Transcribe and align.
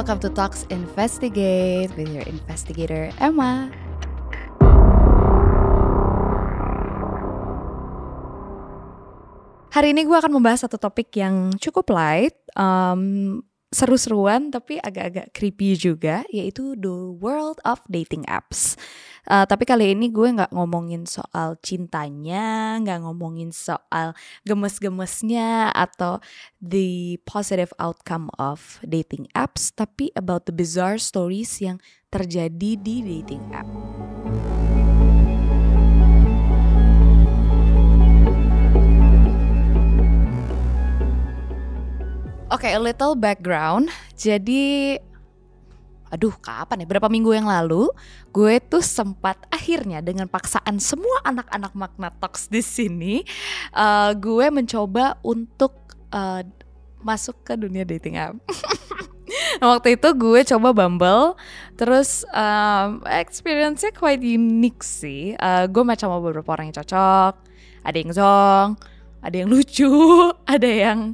welcome 0.00 0.16
to 0.16 0.32
Talks 0.32 0.64
Investigate 0.72 1.92
with 1.92 2.08
your 2.08 2.24
investigator 2.24 3.12
Emma. 3.20 3.68
Hari 9.68 9.92
ini 9.92 10.08
gue 10.08 10.16
akan 10.16 10.32
membahas 10.40 10.64
satu 10.64 10.80
topik 10.80 11.12
yang 11.20 11.52
cukup 11.60 11.92
light, 11.92 12.32
um, 12.56 13.44
seru-seruan 13.70 14.50
tapi 14.50 14.82
agak-agak 14.82 15.30
creepy 15.30 15.78
juga, 15.78 16.26
yaitu 16.34 16.74
the 16.74 17.14
world 17.22 17.62
of 17.62 17.78
dating 17.86 18.26
apps. 18.26 18.74
Uh, 19.30 19.46
tapi 19.46 19.62
kali 19.62 19.94
ini 19.94 20.10
gue 20.10 20.26
nggak 20.26 20.50
ngomongin 20.50 21.06
soal 21.06 21.54
cintanya, 21.62 22.76
nggak 22.82 23.06
ngomongin 23.06 23.54
soal 23.54 24.10
gemes-gemesnya 24.42 25.70
atau 25.70 26.18
the 26.58 27.14
positive 27.22 27.70
outcome 27.78 28.26
of 28.42 28.82
dating 28.82 29.30
apps, 29.38 29.70
tapi 29.70 30.10
about 30.18 30.50
the 30.50 30.54
bizarre 30.54 30.98
stories 30.98 31.62
yang 31.62 31.78
terjadi 32.10 32.74
di 32.74 33.06
dating 33.06 33.44
app. 33.54 33.70
Oke, 42.50 42.66
okay, 42.66 42.74
a 42.74 42.82
little 42.82 43.14
background. 43.14 43.94
Jadi 44.18 44.98
aduh 46.10 46.34
kapan 46.42 46.82
ya? 46.82 46.86
Berapa 46.90 47.06
minggu 47.06 47.30
yang 47.30 47.46
lalu 47.46 47.86
gue 48.34 48.58
tuh 48.58 48.82
sempat 48.82 49.38
akhirnya 49.54 50.02
dengan 50.02 50.26
paksaan 50.26 50.82
semua 50.82 51.22
anak-anak 51.22 51.70
makna 51.78 52.10
talks 52.18 52.50
di 52.50 52.58
sini 52.58 53.22
uh, 53.70 54.10
gue 54.18 54.50
mencoba 54.50 55.22
untuk 55.22 55.94
uh, 56.10 56.42
masuk 57.06 57.38
ke 57.46 57.54
dunia 57.54 57.86
dating 57.86 58.18
app. 58.18 58.34
Waktu 59.62 59.94
itu 59.94 60.10
gue 60.18 60.42
coba 60.42 60.74
Bumble 60.74 61.38
terus 61.78 62.26
um, 62.34 62.98
experience-nya 63.06 63.94
quite 63.94 64.26
unique 64.26 64.82
sih. 64.82 65.38
Uh, 65.38 65.70
gue 65.70 65.86
macam 65.86 66.10
beberapa 66.18 66.50
orang 66.58 66.74
yang 66.74 66.82
cocok. 66.82 67.46
Ada 67.86 67.94
yang 67.94 68.10
zong 68.10 68.70
ada 69.20 69.36
yang 69.36 69.48
lucu 69.52 69.88
ada 70.54 70.68
yang 70.68 71.12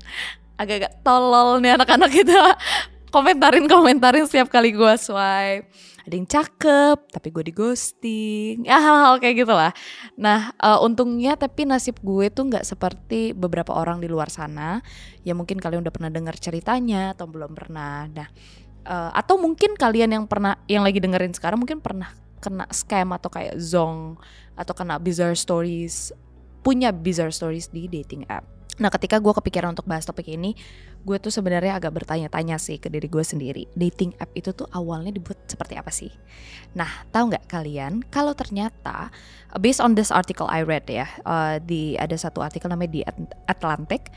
agak-agak 0.56 1.04
tolol 1.04 1.60
nih 1.60 1.76
anak-anak 1.76 2.10
kita 2.12 2.56
komentarin 3.14 3.64
komentarin 3.70 4.24
setiap 4.28 4.52
kali 4.52 4.72
gue 4.72 4.92
swipe. 4.98 5.68
Ada 6.06 6.14
yang 6.14 6.28
cakep 6.30 6.98
tapi 7.10 7.28
gue 7.34 7.44
di 7.50 7.52
ghosting 7.54 8.62
ya 8.62 8.78
hal-hal 8.78 9.18
kayak 9.18 9.42
gitulah. 9.42 9.72
Nah 10.14 10.54
uh, 10.62 10.78
untungnya 10.84 11.34
tapi 11.34 11.66
nasib 11.66 11.98
gue 11.98 12.30
tuh 12.30 12.46
nggak 12.46 12.62
seperti 12.62 13.34
beberapa 13.34 13.74
orang 13.74 13.98
di 13.98 14.06
luar 14.06 14.30
sana. 14.30 14.80
Ya 15.26 15.34
mungkin 15.34 15.58
kalian 15.58 15.82
udah 15.82 15.94
pernah 15.94 16.10
dengar 16.10 16.38
ceritanya 16.38 17.12
atau 17.12 17.26
belum 17.26 17.58
pernah. 17.58 18.06
Nah 18.06 18.28
uh, 18.86 19.10
atau 19.12 19.34
mungkin 19.36 19.74
kalian 19.74 20.14
yang 20.14 20.24
pernah 20.30 20.56
yang 20.70 20.86
lagi 20.86 21.02
dengerin 21.02 21.34
sekarang 21.34 21.58
mungkin 21.58 21.82
pernah 21.82 22.14
kena 22.38 22.70
scam 22.70 23.10
atau 23.10 23.26
kayak 23.26 23.58
zong 23.58 24.14
atau 24.54 24.72
kena 24.72 25.02
bizarre 25.02 25.34
stories 25.34 26.14
punya 26.62 26.94
bizarre 26.94 27.34
stories 27.34 27.70
di 27.74 27.90
dating 27.90 28.22
app 28.30 28.55
Nah 28.76 28.92
ketika 28.92 29.16
gue 29.16 29.32
kepikiran 29.32 29.72
untuk 29.72 29.88
bahas 29.88 30.04
topik 30.04 30.28
ini 30.28 30.52
Gue 31.00 31.16
tuh 31.16 31.32
sebenarnya 31.32 31.80
agak 31.80 31.96
bertanya-tanya 31.96 32.60
sih 32.60 32.76
ke 32.76 32.92
diri 32.92 33.08
gue 33.08 33.24
sendiri 33.24 33.64
Dating 33.72 34.12
app 34.20 34.32
itu 34.36 34.52
tuh 34.52 34.68
awalnya 34.74 35.16
dibuat 35.16 35.40
seperti 35.48 35.80
apa 35.80 35.88
sih? 35.88 36.12
Nah 36.76 36.88
tahu 37.08 37.32
nggak 37.32 37.48
kalian 37.48 38.04
kalau 38.12 38.36
ternyata 38.36 39.08
Based 39.56 39.80
on 39.80 39.96
this 39.96 40.12
article 40.12 40.50
I 40.50 40.60
read 40.60 40.84
ya 40.90 41.08
uh, 41.24 41.56
di 41.62 41.96
Ada 41.96 42.28
satu 42.28 42.44
artikel 42.44 42.68
namanya 42.68 42.92
di 42.92 43.02
Atlantic 43.48 44.12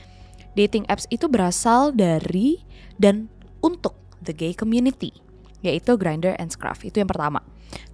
Dating 0.57 0.83
apps 0.91 1.07
itu 1.07 1.29
berasal 1.31 1.95
dari 1.95 2.59
dan 2.99 3.31
untuk 3.63 3.95
the 4.19 4.35
gay 4.35 4.51
community 4.51 5.28
Yaitu 5.59 5.99
Grindr 5.99 6.35
and 6.39 6.51
Scruff 6.51 6.83
Itu 6.87 7.03
yang 7.03 7.09
pertama 7.09 7.43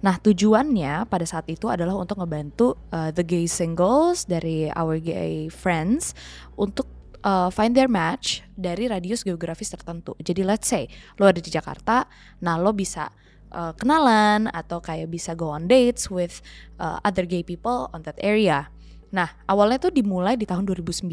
Nah, 0.00 0.16
tujuannya 0.20 1.08
pada 1.08 1.26
saat 1.28 1.48
itu 1.52 1.68
adalah 1.68 1.96
untuk 1.96 2.20
ngebantu 2.20 2.76
uh, 2.92 3.12
the 3.12 3.24
gay 3.24 3.44
singles 3.44 4.24
dari 4.24 4.72
our 4.72 4.96
gay 4.96 5.52
friends 5.52 6.16
untuk 6.56 6.88
uh, 7.24 7.48
find 7.52 7.76
their 7.76 7.90
match 7.90 8.44
dari 8.56 8.88
radius 8.88 9.26
geografis 9.26 9.72
tertentu. 9.72 10.16
Jadi 10.20 10.42
let's 10.46 10.68
say 10.68 10.88
lo 11.20 11.28
ada 11.28 11.40
di 11.40 11.50
Jakarta, 11.52 12.08
nah 12.40 12.56
lo 12.56 12.72
bisa 12.72 13.12
uh, 13.52 13.72
kenalan 13.76 14.48
atau 14.52 14.80
kayak 14.80 15.12
bisa 15.12 15.36
go 15.36 15.52
on 15.52 15.68
dates 15.68 16.08
with 16.08 16.40
uh, 16.80 17.02
other 17.04 17.28
gay 17.28 17.44
people 17.44 17.92
on 17.92 18.04
that 18.04 18.16
area. 18.22 18.72
Nah, 19.16 19.32
awalnya 19.48 19.88
tuh 19.88 19.96
dimulai 19.96 20.36
di 20.36 20.44
tahun 20.44 20.68
2009 20.68 21.08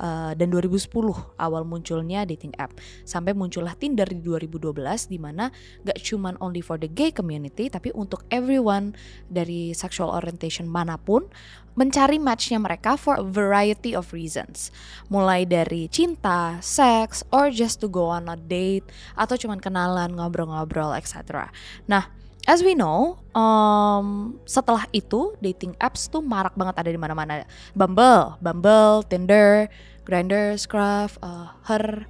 uh, 0.00 0.32
dan 0.32 0.48
2010 0.48 0.88
awal 1.36 1.62
munculnya 1.68 2.24
dating 2.24 2.56
app. 2.56 2.72
Sampai 3.04 3.36
muncullah 3.36 3.76
Tinder 3.76 4.08
di 4.08 4.24
2012 4.24 5.12
di 5.12 5.20
mana 5.20 5.52
gak 5.84 6.00
cuman 6.00 6.40
only 6.40 6.64
for 6.64 6.80
the 6.80 6.88
gay 6.88 7.12
community 7.12 7.68
tapi 7.68 7.92
untuk 7.92 8.24
everyone 8.32 8.96
dari 9.28 9.76
sexual 9.76 10.08
orientation 10.08 10.64
mana 10.64 10.96
pun 10.96 11.28
mencari 11.76 12.16
matchnya 12.16 12.56
mereka 12.56 12.96
for 12.96 13.20
a 13.20 13.26
variety 13.26 13.92
of 13.92 14.16
reasons. 14.16 14.72
Mulai 15.12 15.44
dari 15.44 15.90
cinta, 15.92 16.56
seks, 16.64 17.26
or 17.28 17.52
just 17.52 17.82
to 17.84 17.92
go 17.92 18.08
on 18.08 18.24
a 18.32 18.40
date 18.40 18.88
atau 19.18 19.36
cuman 19.36 19.60
kenalan, 19.60 20.16
ngobrol-ngobrol, 20.16 20.96
etc. 20.96 21.50
Nah, 21.90 22.08
as 22.44 22.60
we 22.60 22.76
know, 22.76 23.20
um, 23.32 24.38
setelah 24.44 24.84
itu 24.92 25.32
dating 25.40 25.72
apps 25.80 26.08
tuh 26.12 26.20
marak 26.20 26.52
banget 26.56 26.76
ada 26.76 26.90
di 26.92 27.00
mana-mana. 27.00 27.44
Bumble, 27.72 28.36
Bumble, 28.40 29.04
Tinder, 29.08 29.68
Grindr, 30.04 30.56
Scruff, 30.60 31.16
uh, 31.24 31.56
Her, 31.64 32.04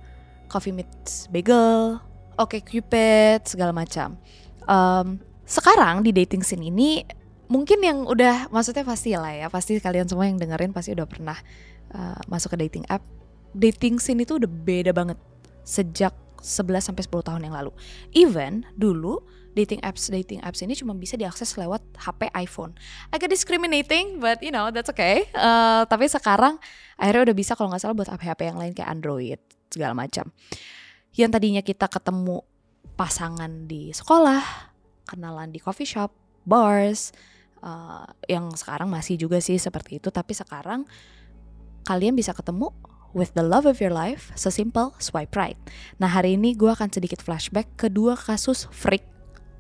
Coffee 0.50 0.74
Meets 0.74 1.30
Bagel, 1.30 2.02
Oke 2.34 2.58
okay 2.58 2.60
Cupid, 2.66 3.46
segala 3.46 3.70
macam. 3.70 4.18
Um, 4.66 5.22
sekarang 5.46 6.02
di 6.02 6.10
dating 6.10 6.42
scene 6.42 6.66
ini 6.66 7.06
mungkin 7.46 7.78
yang 7.84 8.08
udah 8.08 8.50
maksudnya 8.50 8.82
pasti 8.82 9.14
lah 9.14 9.30
ya, 9.30 9.46
pasti 9.46 9.78
kalian 9.78 10.10
semua 10.10 10.26
yang 10.26 10.40
dengerin 10.40 10.74
pasti 10.74 10.96
udah 10.96 11.06
pernah 11.06 11.38
uh, 11.94 12.18
masuk 12.26 12.58
ke 12.58 12.66
dating 12.66 12.84
app. 12.90 13.06
Dating 13.54 14.02
scene 14.02 14.26
itu 14.26 14.42
udah 14.42 14.50
beda 14.50 14.90
banget 14.90 15.18
sejak 15.62 16.10
11 16.42 16.90
sampai 16.90 17.02
10 17.06 17.22
tahun 17.22 17.42
yang 17.46 17.54
lalu. 17.54 17.70
Even 18.10 18.66
dulu 18.74 19.22
dating 19.54 19.80
apps 19.86 20.10
dating 20.10 20.42
apps 20.42 20.60
ini 20.60 20.74
cuma 20.74 20.92
bisa 20.92 21.14
diakses 21.14 21.54
lewat 21.54 21.80
HP 21.94 22.28
iPhone. 22.34 22.74
Agak 23.14 23.30
discriminating, 23.30 24.18
but 24.18 24.42
you 24.42 24.50
know 24.50 24.68
that's 24.74 24.90
okay. 24.90 25.30
Uh, 25.32 25.86
tapi 25.86 26.10
sekarang 26.10 26.58
akhirnya 26.98 27.32
udah 27.32 27.36
bisa 27.36 27.54
kalau 27.54 27.70
nggak 27.70 27.82
salah 27.82 27.96
buat 27.96 28.10
HP-HP 28.10 28.40
yang 28.50 28.58
lain 28.58 28.72
kayak 28.74 28.90
Android 28.90 29.40
segala 29.70 29.94
macam. 29.94 30.28
Yang 31.14 31.30
tadinya 31.30 31.62
kita 31.62 31.86
ketemu 31.86 32.42
pasangan 32.98 33.70
di 33.70 33.94
sekolah, 33.94 34.42
kenalan 35.06 35.54
di 35.54 35.62
coffee 35.62 35.86
shop, 35.86 36.10
bars, 36.42 37.14
uh, 37.62 38.06
yang 38.26 38.50
sekarang 38.54 38.90
masih 38.90 39.14
juga 39.14 39.38
sih 39.38 39.58
seperti 39.58 40.02
itu. 40.02 40.10
Tapi 40.10 40.34
sekarang 40.34 40.82
kalian 41.86 42.18
bisa 42.18 42.34
ketemu 42.34 42.74
with 43.14 43.30
the 43.38 43.46
love 43.46 43.64
of 43.64 43.78
your 43.78 43.94
life, 43.94 44.34
sesimpel 44.34 44.90
swipe 44.98 45.38
right. 45.38 45.56
Nah 46.02 46.10
hari 46.10 46.34
ini 46.34 46.58
gue 46.58 46.68
akan 46.68 46.90
sedikit 46.90 47.22
flashback 47.22 47.70
ke 47.78 47.86
dua 47.86 48.18
kasus 48.18 48.66
freak 48.74 49.13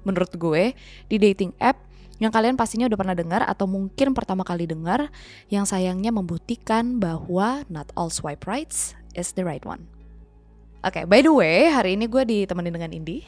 menurut 0.04 0.30
gue 0.36 0.76
di 1.10 1.16
dating 1.18 1.56
app 1.58 1.80
yang 2.22 2.30
kalian 2.30 2.54
pastinya 2.54 2.86
udah 2.86 2.98
pernah 2.98 3.16
dengar 3.18 3.42
atau 3.42 3.66
mungkin 3.66 4.14
pertama 4.14 4.46
kali 4.46 4.70
dengar 4.70 5.10
yang 5.50 5.66
sayangnya 5.66 6.14
membuktikan 6.14 7.02
bahwa 7.02 7.66
not 7.66 7.90
all 7.98 8.08
swipe 8.08 8.46
rights 8.46 8.94
is 9.18 9.34
the 9.34 9.42
right 9.42 9.66
one. 9.66 9.82
Oke, 10.84 11.00
okay, 11.00 11.04
by 11.08 11.24
the 11.24 11.32
way, 11.32 11.72
hari 11.72 11.96
ini 11.96 12.06
gue 12.06 12.22
ditemenin 12.22 12.72
dengan 12.76 12.92
Indi. 12.92 13.24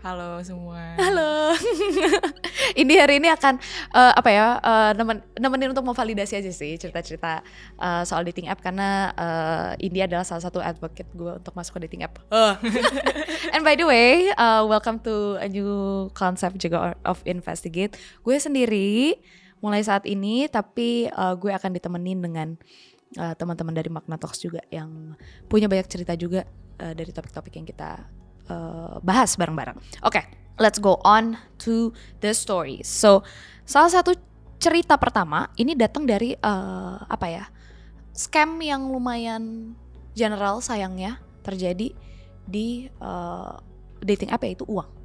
Halo 0.00 0.40
semua. 0.40 0.96
Halo. 0.96 1.52
ini 2.80 2.96
hari 2.96 3.20
ini 3.20 3.28
akan 3.28 3.60
uh, 3.92 4.16
apa 4.16 4.30
ya 4.32 4.56
uh, 4.56 4.96
nemen, 4.96 5.20
nemenin 5.36 5.76
untuk 5.76 5.84
memvalidasi 5.84 6.40
aja 6.40 6.48
sih 6.48 6.72
cerita-cerita 6.80 7.44
uh, 7.76 8.00
soal 8.08 8.24
dating 8.24 8.48
app 8.48 8.64
karena 8.64 9.12
uh, 9.12 9.70
Indi 9.76 10.00
adalah 10.00 10.24
salah 10.24 10.40
satu 10.40 10.56
advocate 10.56 11.04
gue 11.12 11.36
untuk 11.36 11.52
masuk 11.52 11.76
ke 11.76 11.80
dating 11.84 12.08
app. 12.08 12.16
Uh. 12.32 12.56
And 13.54 13.60
by 13.60 13.76
the 13.76 13.84
way, 13.84 14.32
uh, 14.40 14.64
welcome 14.64 15.04
to 15.04 15.36
a 15.36 15.52
new 15.52 16.08
concept 16.16 16.56
juga 16.56 16.96
of 17.04 17.20
investigate. 17.28 18.00
Gue 18.24 18.40
sendiri 18.40 19.20
mulai 19.60 19.84
saat 19.84 20.08
ini 20.08 20.48
tapi 20.48 21.12
uh, 21.12 21.36
gue 21.36 21.52
akan 21.52 21.76
ditemenin 21.76 22.24
dengan 22.24 22.48
uh, 23.20 23.36
teman-teman 23.36 23.76
dari 23.76 23.92
Magna 23.92 24.16
Talks 24.16 24.40
juga 24.40 24.64
yang 24.72 25.12
punya 25.44 25.68
banyak 25.68 25.92
cerita 25.92 26.16
juga 26.16 26.48
uh, 26.80 26.96
dari 26.96 27.12
topik-topik 27.12 27.52
yang 27.52 27.68
kita 27.68 28.19
uh, 28.50 28.98
bahas 29.00 29.38
bareng-bareng. 29.38 29.78
Oke, 30.02 30.18
okay, 30.18 30.24
let's 30.58 30.82
go 30.82 30.98
on 31.06 31.38
to 31.62 31.94
the 32.18 32.34
story. 32.34 32.82
So, 32.82 33.22
salah 33.62 33.94
satu 33.94 34.18
cerita 34.60 34.98
pertama 34.98 35.48
ini 35.56 35.78
datang 35.78 36.04
dari 36.04 36.34
uh, 36.34 36.98
apa 37.06 37.26
ya? 37.30 37.44
Scam 38.10 38.58
yang 38.58 38.90
lumayan 38.90 39.72
general 40.12 40.58
sayangnya 40.60 41.22
terjadi 41.46 41.94
di 42.44 42.90
uh, 42.98 43.56
dating 44.02 44.34
app 44.34 44.42
yaitu 44.44 44.66
uang. 44.66 45.00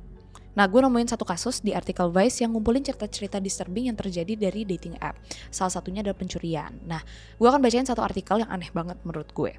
Nah, 0.56 0.71
gue 0.71 0.80
nemuin 0.80 1.12
satu 1.12 1.27
kasus 1.27 1.59
di 1.59 1.75
artikel 1.75 2.07
Vice 2.07 2.39
yang 2.39 2.56
ngumpulin 2.56 2.80
cerita-cerita 2.80 3.44
disturbing 3.44 3.92
yang 3.92 3.97
terjadi 4.00 4.39
dari 4.39 4.63
dating 4.63 4.95
app. 5.03 5.19
Salah 5.51 5.68
satunya 5.68 6.00
adalah 6.00 6.15
pencurian. 6.15 6.80
Nah, 6.88 7.03
gue 7.36 7.47
akan 7.47 7.59
bacain 7.59 7.83
satu 7.83 8.00
artikel 8.00 8.39
yang 8.39 8.47
aneh 8.47 8.71
banget 8.71 8.95
menurut 9.03 9.27
gue. 9.36 9.51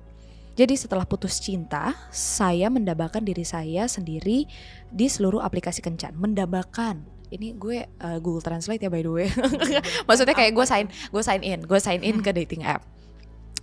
Jadi 0.56 0.72
setelah 0.72 1.04
putus 1.04 1.36
cinta, 1.36 1.92
saya 2.08 2.72
mendambakan 2.72 3.20
diri 3.20 3.44
saya 3.44 3.84
sendiri 3.84 4.48
di 4.88 5.06
seluruh 5.06 5.44
aplikasi 5.44 5.84
kencan. 5.84 6.16
Mendambakan. 6.16 7.04
Ini 7.28 7.60
gue 7.60 7.84
uh, 8.00 8.18
Google 8.24 8.40
Translate 8.40 8.80
ya 8.80 8.88
by 8.88 9.04
the 9.04 9.12
way. 9.12 9.28
Maksudnya 10.08 10.32
kayak 10.32 10.56
gue 10.56 10.64
sign, 10.64 10.88
gue 10.88 11.22
sign 11.22 11.42
in, 11.44 11.60
gue 11.60 11.76
sign 11.76 12.00
in 12.00 12.24
ke 12.24 12.32
dating 12.32 12.64
app. 12.64 12.80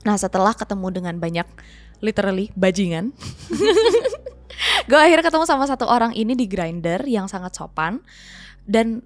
Nah 0.06 0.13
setelah 0.22 0.54
ketemu 0.54 0.94
dengan 0.94 1.16
banyak 1.18 1.48
literally 2.04 2.54
bajingan, 2.54 3.16
gue 4.92 5.00
akhirnya 5.00 5.25
ketemu 5.25 5.45
sama 5.50 5.66
satu 5.66 5.90
orang 5.90 6.13
ini 6.13 6.38
di 6.38 6.45
Grinder 6.45 7.01
yang 7.07 7.25
sangat 7.25 7.56
sopan 7.57 8.04
dan 8.68 9.01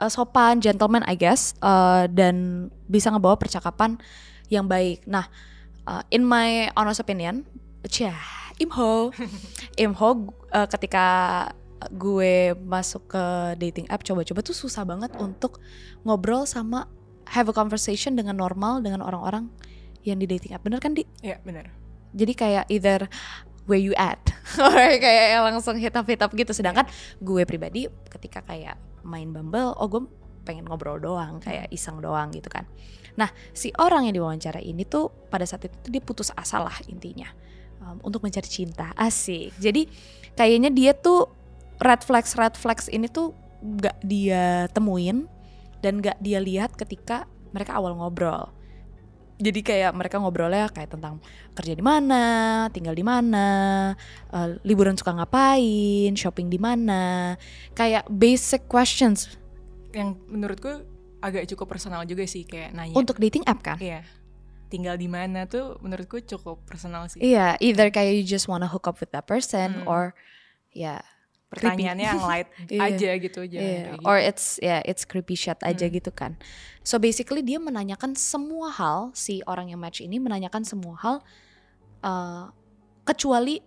uh, 0.00 0.08
sopan, 0.08 0.62
gentleman 0.62 1.04
I 1.04 1.18
guess, 1.18 1.58
uh, 1.60 2.08
dan 2.08 2.68
bisa 2.88 3.10
ngebawa 3.12 3.36
percakapan 3.36 4.00
yang 4.46 4.70
baik. 4.70 5.04
Nah 5.10 5.26
uh, 5.86 6.02
in 6.10 6.26
my 6.26 6.68
honest 6.74 7.00
opinion, 7.00 7.46
cah, 7.86 8.52
imho, 8.58 9.14
imho 9.82 10.08
uh, 10.52 10.66
ketika 10.68 11.06
gue 11.92 12.56
masuk 12.66 13.14
ke 13.14 13.24
dating 13.60 13.86
app 13.92 14.02
coba-coba 14.02 14.40
tuh 14.40 14.56
susah 14.56 14.82
banget 14.82 15.12
untuk 15.20 15.60
ngobrol 16.02 16.48
sama 16.48 16.88
have 17.28 17.46
a 17.50 17.54
conversation 17.54 18.16
dengan 18.16 18.38
normal 18.38 18.80
dengan 18.80 19.04
orang-orang 19.04 19.50
yang 20.06 20.16
di 20.22 20.26
dating 20.26 20.54
app 20.54 20.62
bener 20.62 20.78
kan 20.78 20.94
di? 20.94 21.02
Iya 21.20 21.42
bener. 21.42 21.68
Jadi 22.14 22.32
kayak 22.32 22.64
either 22.70 23.10
where 23.66 23.82
you 23.82 23.92
at, 23.98 24.22
or 24.62 24.72
kayak 24.72 25.42
langsung 25.42 25.74
hit 25.76 25.92
up 25.92 26.06
hit 26.06 26.22
up 26.22 26.30
gitu. 26.32 26.54
Sedangkan 26.54 26.86
gue 27.18 27.42
pribadi 27.42 27.90
ketika 28.08 28.40
kayak 28.46 28.78
main 29.02 29.34
Bumble, 29.34 29.74
oh 29.74 29.90
gue 29.90 30.06
pengen 30.46 30.70
ngobrol 30.70 31.02
doang, 31.02 31.42
kayak 31.42 31.66
iseng 31.74 31.98
doang 31.98 32.30
gitu 32.30 32.46
kan. 32.46 32.64
Nah, 33.16 33.32
si 33.56 33.72
orang 33.80 34.06
yang 34.08 34.20
diwawancara 34.20 34.60
ini 34.60 34.84
tuh 34.84 35.08
pada 35.32 35.48
saat 35.48 35.64
itu 35.66 35.88
dia 35.88 36.04
putus 36.04 36.30
asa 36.36 36.60
lah 36.60 36.76
intinya 36.86 37.28
um, 37.80 37.96
untuk 38.04 38.22
mencari 38.22 38.46
cinta. 38.46 38.92
Asik. 38.96 39.56
Jadi 39.56 39.88
kayaknya 40.36 40.68
dia 40.68 40.92
tuh 40.92 41.28
red 41.80 42.04
flags 42.04 42.36
red 42.36 42.54
flags 42.56 42.88
ini 42.92 43.08
tuh 43.08 43.32
gak 43.80 43.96
dia 44.04 44.68
temuin 44.72 45.28
dan 45.80 46.00
gak 46.00 46.20
dia 46.20 46.40
lihat 46.40 46.76
ketika 46.76 47.24
mereka 47.52 47.76
awal 47.76 47.96
ngobrol. 47.96 48.52
Jadi 49.36 49.60
kayak 49.60 49.92
mereka 49.92 50.16
ngobrolnya 50.16 50.72
kayak 50.72 50.96
tentang 50.96 51.20
kerja 51.52 51.76
di 51.76 51.84
mana, 51.84 52.24
tinggal 52.72 52.96
di 52.96 53.04
mana, 53.04 53.48
uh, 54.32 54.48
liburan 54.64 54.96
suka 54.96 55.12
ngapain, 55.12 56.16
shopping 56.16 56.48
di 56.48 56.56
mana, 56.56 57.36
kayak 57.76 58.08
basic 58.08 58.64
questions. 58.64 59.36
Yang 59.92 60.16
menurutku 60.32 60.95
agak 61.26 61.50
cukup 61.50 61.66
personal 61.68 62.06
juga 62.06 62.22
sih 62.24 62.42
kayak 62.42 62.70
nanya. 62.70 62.94
Untuk 62.94 63.18
dating 63.18 63.42
app 63.44 63.58
kan? 63.60 63.76
Iya. 63.76 64.06
Tinggal 64.66 64.94
di 64.94 65.06
mana 65.06 65.44
tuh 65.44 65.78
menurutku 65.78 66.18
cukup 66.20 66.62
personal 66.62 67.06
sih. 67.06 67.18
Iya, 67.18 67.58
either 67.58 67.90
kayak 67.90 68.14
you 68.14 68.22
just 68.22 68.46
wanna 68.46 68.66
hook 68.66 68.86
up 68.86 68.98
with 68.98 69.10
that 69.10 69.22
person 69.22 69.82
Hmm. 69.82 69.90
or 69.90 70.02
ya 70.70 71.02
Pertanyaannya 71.46 72.02
yang 72.04 72.22
light 72.22 72.50
Iya. 72.74 72.82
aja 72.90 73.10
gitu 73.16 73.38
aja. 73.42 73.58
yeah, 73.58 73.94
or 74.02 74.18
it's 74.18 74.58
ya 74.58 74.82
it's 74.82 75.02
creepy 75.02 75.34
shit 75.34 75.54
aja 75.62 75.86
gitu 75.86 76.10
kan. 76.10 76.34
So 76.82 76.98
basically 76.98 77.40
dia 77.40 77.58
menanyakan 77.58 78.18
semua 78.18 78.70
hal 78.70 79.14
si 79.14 79.42
orang 79.46 79.70
yang 79.70 79.78
match 79.78 80.02
ini 80.02 80.18
menanyakan 80.18 80.66
semua 80.66 80.98
hal 80.98 81.16
uh, 82.02 82.50
kecuali 83.02 83.62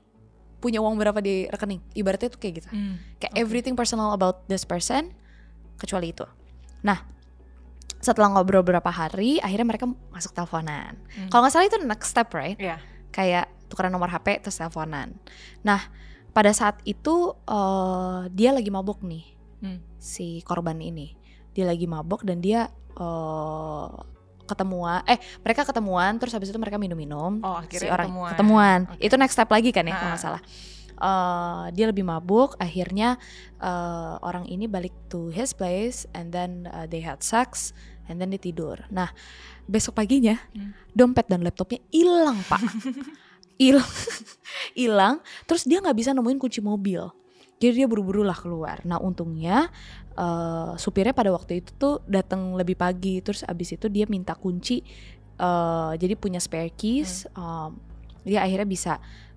punya 0.59 0.83
uang 0.83 1.00
berapa 1.00 1.23
di 1.23 1.47
rekening. 1.47 1.79
Ibaratnya 1.95 2.27
tuh 2.27 2.39
kayak 2.39 2.53
gitu. 2.59 2.67
Kayak 3.15 3.31
Oke. 3.31 3.39
everything 3.39 3.75
personal 3.79 4.11
about 4.11 4.44
this 4.51 4.67
person 4.67 5.15
kecuali 5.79 6.11
itu. 6.11 6.27
Nah, 6.83 7.00
setelah 8.00 8.31
ngobrol 8.31 8.63
beberapa 8.63 8.88
hari, 8.88 9.38
akhirnya 9.38 9.68
mereka 9.68 9.86
masuk 10.10 10.31
teleponan. 10.31 10.96
Hmm. 11.12 11.28
Kalau 11.28 11.44
nggak 11.44 11.51
salah 11.51 11.68
itu 11.68 11.78
next 11.80 12.07
step, 12.07 12.31
right? 12.31 12.56
Iya. 12.56 12.80
Kayak 13.12 13.48
tukeran 13.68 13.92
nomor 13.92 14.07
HP 14.07 14.40
terus 14.40 14.56
teleponan. 14.56 15.13
Nah, 15.62 15.84
pada 16.31 16.50
saat 16.50 16.80
itu 16.84 17.36
eh, 17.44 18.22
dia 18.31 18.50
lagi 18.50 18.69
mabuk 18.69 19.01
nih, 19.01 19.25
Hmm. 19.60 19.80
si 19.98 20.40
korban 20.42 20.80
ini. 20.80 21.13
Dia 21.51 21.68
lagi 21.68 21.84
mabuk 21.86 22.24
dan 22.24 22.40
dia 22.40 22.72
eh 22.72 23.88
ketemuan, 24.44 25.06
eh 25.06 25.22
mereka 25.40 25.62
ketemuan 25.62 26.18
terus 26.18 26.34
habis 26.34 26.50
itu 26.50 26.57
mereka 26.57 26.81
minum-minum 26.81 27.38
Oh 27.45 27.62
si 27.69 27.86
orang 27.86 28.10
ketemuan. 28.10 28.30
ketemuan. 28.34 28.80
Oke. 28.90 29.06
Itu 29.06 29.16
next 29.16 29.38
step 29.38 29.45
lagi 29.45 29.69
kan 29.69 29.86
ya 29.86 29.94
kalau 29.94 30.10
nggak 30.10 30.22
Ah. 30.22 30.25
salah. 30.25 30.42
Eh, 31.00 31.66
dia 31.72 31.88
lebih 31.88 32.04
mabuk, 32.04 32.60
akhirnya 32.60 33.16
eh, 33.57 34.16
orang 34.19 34.44
ini 34.46 34.68
balik 34.68 34.92
to 35.07 35.31
his 35.31 35.56
place 35.56 36.04
and 36.12 36.36
then 36.36 36.68
uh, 36.69 36.84
they 36.86 37.00
had 37.00 37.24
sex 37.24 37.72
and 38.12 38.19
then 38.19 38.30
dia 38.30 38.42
tidur. 38.42 38.84
Nah 38.92 39.07
besok 39.63 39.96
paginya 39.96 40.36
Hmm. 40.51 40.75
dompet 40.92 41.30
dan 41.31 41.40
laptopnya 41.40 41.80
hilang 41.88 42.44
pak, 42.46 42.60
hilang, 43.62 43.92
hilang. 44.80 45.16
Terus 45.48 45.63
dia 45.63 45.80
nggak 45.80 45.96
bisa 45.96 46.12
nemuin 46.12 46.36
kunci 46.36 46.60
mobil. 46.60 47.00
Jadi 47.60 47.84
dia 47.84 47.88
buru-buru 47.88 48.24
lah 48.24 48.36
keluar. 48.36 48.84
Nah 48.84 49.00
untungnya 49.00 49.68
eh, 50.16 50.72
supirnya 50.75 51.16
pada 51.16 51.31
waktu 51.31 51.63
itu 51.63 51.72
tuh 51.75 52.04
datang 52.07 52.60
lebih 52.60 52.75
pagi. 52.75 53.24
Terus 53.24 53.48
abis 53.48 53.75
itu 53.75 53.88
dia 53.88 54.04
minta 54.07 54.36
kunci. 54.36 54.84
eh, 55.40 55.92
jadi 55.95 56.19
punya 56.19 56.44
spare 56.44 56.72
keys. 56.75 57.24
em, 57.31 57.72
dia 58.28 58.44
akhirnya 58.44 58.68
bisa 58.68 58.94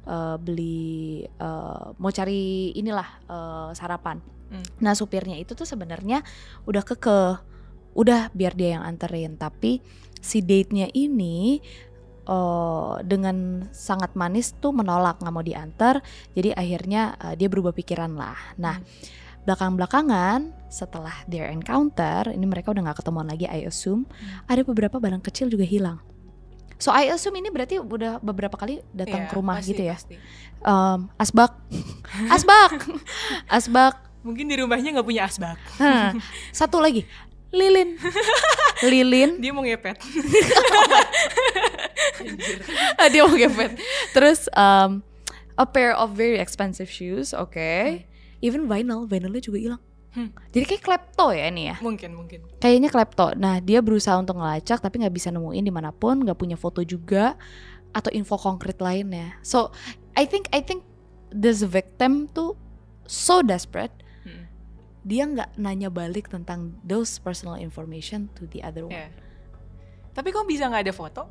eh, 0.07 0.37
beli 0.39 1.23
eh, 1.25 1.85
mau 1.99 2.13
cari 2.13 2.73
inilah 2.77 3.09
eh, 3.27 3.71
sarapan. 3.75 4.19
Hmm. 4.53 4.65
Nah 4.85 4.93
supirnya 4.93 5.39
itu 5.41 5.57
tuh 5.57 5.65
sebenarnya 5.65 6.21
udah 6.69 6.83
kekeh, 6.85 7.35
udah 7.97 8.29
biar 8.37 8.53
dia 8.53 8.79
yang 8.79 8.85
anterin. 8.85 9.41
Tapi 9.41 9.81
si 10.21 10.45
date-nya 10.45 10.93
ini 10.93 11.59
eh, 12.29 12.95
dengan 13.07 13.67
sangat 13.73 14.15
manis 14.15 14.55
tuh 14.59 14.75
menolak 14.77 15.19
nggak 15.23 15.35
mau 15.35 15.45
diantar. 15.45 16.03
Jadi 16.37 16.53
akhirnya 16.53 17.17
eh, 17.17 17.35
dia 17.41 17.49
berubah 17.49 17.73
pikiran 17.73 18.13
lah. 18.15 18.39
Nah 18.61 18.79
belakang-belakangan 19.43 20.71
setelah 20.71 21.13
their 21.27 21.51
encounter 21.51 22.31
ini 22.31 22.47
mereka 22.47 22.71
udah 22.71 22.87
nggak 22.87 23.03
ketemuan 23.03 23.27
lagi 23.27 23.51
I 23.51 23.67
assume 23.67 24.07
ada 24.47 24.63
beberapa 24.63 25.03
barang 25.03 25.19
kecil 25.19 25.51
juga 25.51 25.67
hilang. 25.67 25.99
So 26.83 26.91
I 26.91 27.15
assume 27.15 27.39
ini 27.39 27.47
berarti 27.47 27.79
udah 27.79 28.19
beberapa 28.19 28.59
kali 28.59 28.83
datang 28.91 29.23
Iya, 29.23 29.31
ke 29.31 29.35
rumah 29.39 29.63
pasti, 29.63 29.71
gitu 29.71 29.83
ya. 29.87 29.95
pasti. 29.95 30.19
Em, 30.67 30.99
asbak, 31.15 31.55
asbak, 32.35 32.71
asbak. 33.47 33.95
Mungkin 34.27 34.51
di 34.51 34.59
rumahnya 34.59 34.99
nggak 34.99 35.07
punya 35.07 35.31
asbak. 35.31 35.63
Hah, 35.79 36.11
Satu 36.51 36.83
lagi, 36.83 37.07
lilin, 37.55 37.95
lilin. 38.91 39.39
Dia 39.39 39.55
mau 39.55 39.63
ngepet. 39.63 39.95
Dia 43.15 43.23
mau 43.27 43.35
gepet. 43.35 43.79
Terus 44.11 44.51
um, 44.55 45.03
a 45.55 45.63
pair 45.63 45.95
of 45.95 46.15
very 46.15 46.39
expensive 46.43 46.91
shoes, 46.91 47.31
oke. 47.31 48.03
Even 48.43 48.67
vinyl, 48.67 49.07
vinylnya 49.07 49.39
juga 49.39 49.59
hilang. 49.63 49.83
Hmm. 50.13 50.29
Jadi 50.53 50.65
kayak 50.69 50.83
klepto 50.85 51.33
ya 51.33 51.49
ini 51.49 51.73
ya. 51.73 51.77
mungkin 51.81 52.13
mungkin. 52.13 52.45
Kayaknya 52.61 52.89
klepto. 52.89 53.33
Nah 53.33 53.59
dia 53.59 53.81
berusaha 53.81 54.13
untuk 54.15 54.37
ngelacak 54.37 54.79
tapi 54.79 55.01
nggak 55.01 55.15
bisa 55.15 55.33
nemuin 55.33 55.65
di 55.65 55.73
mana 55.73 55.89
pun, 55.89 56.21
nggak 56.21 56.37
punya 56.37 56.57
foto 56.57 56.85
juga 56.85 57.33
atau 57.91 58.13
info 58.13 58.37
konkret 58.37 58.77
lainnya. 58.77 59.41
So 59.41 59.73
I 60.13 60.25
think 60.25 60.53
I 60.53 60.61
think 60.61 60.85
this 61.29 61.65
victim 61.65 62.29
tuh 62.29 62.57
so 63.05 63.41
desperate 63.41 63.93
Hmm. 64.23 64.47
dia 65.03 65.25
nggak 65.25 65.57
nanya 65.57 65.89
balik 65.89 66.29
tentang 66.29 66.77
those 66.81 67.17
personal 67.17 67.57
information 67.57 68.29
to 68.37 68.45
the 68.47 68.61
other 68.61 68.85
one. 68.85 68.95
Iya. 68.95 69.09
Tapi 70.13 70.29
kok 70.29 70.45
bisa 70.45 70.69
nggak 70.69 70.87
ada 70.87 70.95
foto? 70.95 71.23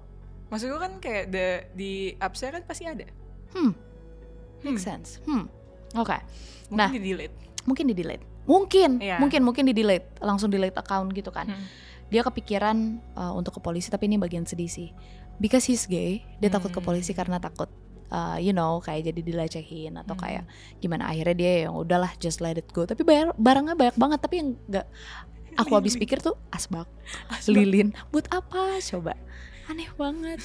Maksud 0.50 0.68
gue 0.68 0.82
kan 0.82 0.94
kayak 0.98 1.26
the, 1.30 1.46
di 1.72 1.92
appsnya 2.18 2.52
kan 2.52 2.66
pasti 2.66 2.84
ada. 2.84 3.06
Hmm, 3.54 3.72
Hmm. 3.72 4.66
make 4.66 4.76
sense. 4.78 5.22
Hmm, 5.24 5.48
oke. 5.94 6.18
Mungkin 6.68 6.76
Nah. 6.76 6.90
di 6.92 7.00
delete. 7.00 7.36
Mungkin 7.64 7.86
di 7.88 7.96
delete. 7.96 8.26
Mungkin, 8.44 8.98
Iya. 8.98 9.22
mungkin, 9.22 9.42
mungkin 9.42 9.64
di 9.66 9.74
delete, 9.74 10.18
langsung 10.20 10.50
delete 10.50 10.76
account 10.76 11.12
gitu 11.12 11.30
kan. 11.30 11.48
Hmm. 11.48 11.66
Dia 12.10 12.22
kepikiran 12.22 12.78
uh, 13.16 13.34
untuk 13.34 13.58
ke 13.58 13.62
polisi, 13.62 13.88
tapi 13.88 14.10
ini 14.10 14.18
bagian 14.18 14.44
sedih 14.44 14.68
sih. 14.68 14.90
Because 15.38 15.66
he's 15.66 15.86
gay, 15.86 16.26
dia 16.38 16.50
takut 16.50 16.70
ke 16.70 16.78
Hmm. 16.78 16.88
polisi 16.88 17.14
karena 17.14 17.38
takut, 17.38 17.70
uh, 18.10 18.36
you 18.36 18.52
know, 18.52 18.78
kayak 18.78 19.08
jadi 19.08 19.22
dilecehin 19.22 19.96
atau 19.96 20.14
Hmm. 20.14 20.22
kayak 20.22 20.44
gimana. 20.78 21.08
Akhirnya 21.08 21.36
dia 21.36 21.52
yang 21.66 21.74
udahlah, 21.74 22.12
just 22.18 22.42
let 22.42 22.56
it 22.56 22.68
go. 22.70 22.84
Tapi 22.84 23.02
bayar, 23.02 23.32
barangnya 23.36 23.74
banyak 23.74 23.96
banget, 23.96 24.20
tapi 24.20 24.36
yang 24.38 24.50
nggak 24.68 24.88
aku 25.56 25.72
habis 25.74 25.96
pikir 25.96 26.20
tuh 26.20 26.36
asbak, 26.50 26.88
Asbak. 27.28 27.52
lilin. 27.52 27.92
Buat 28.10 28.28
apa? 28.32 28.80
Coba, 28.82 29.16
aneh 29.68 29.88
banget. 29.96 30.40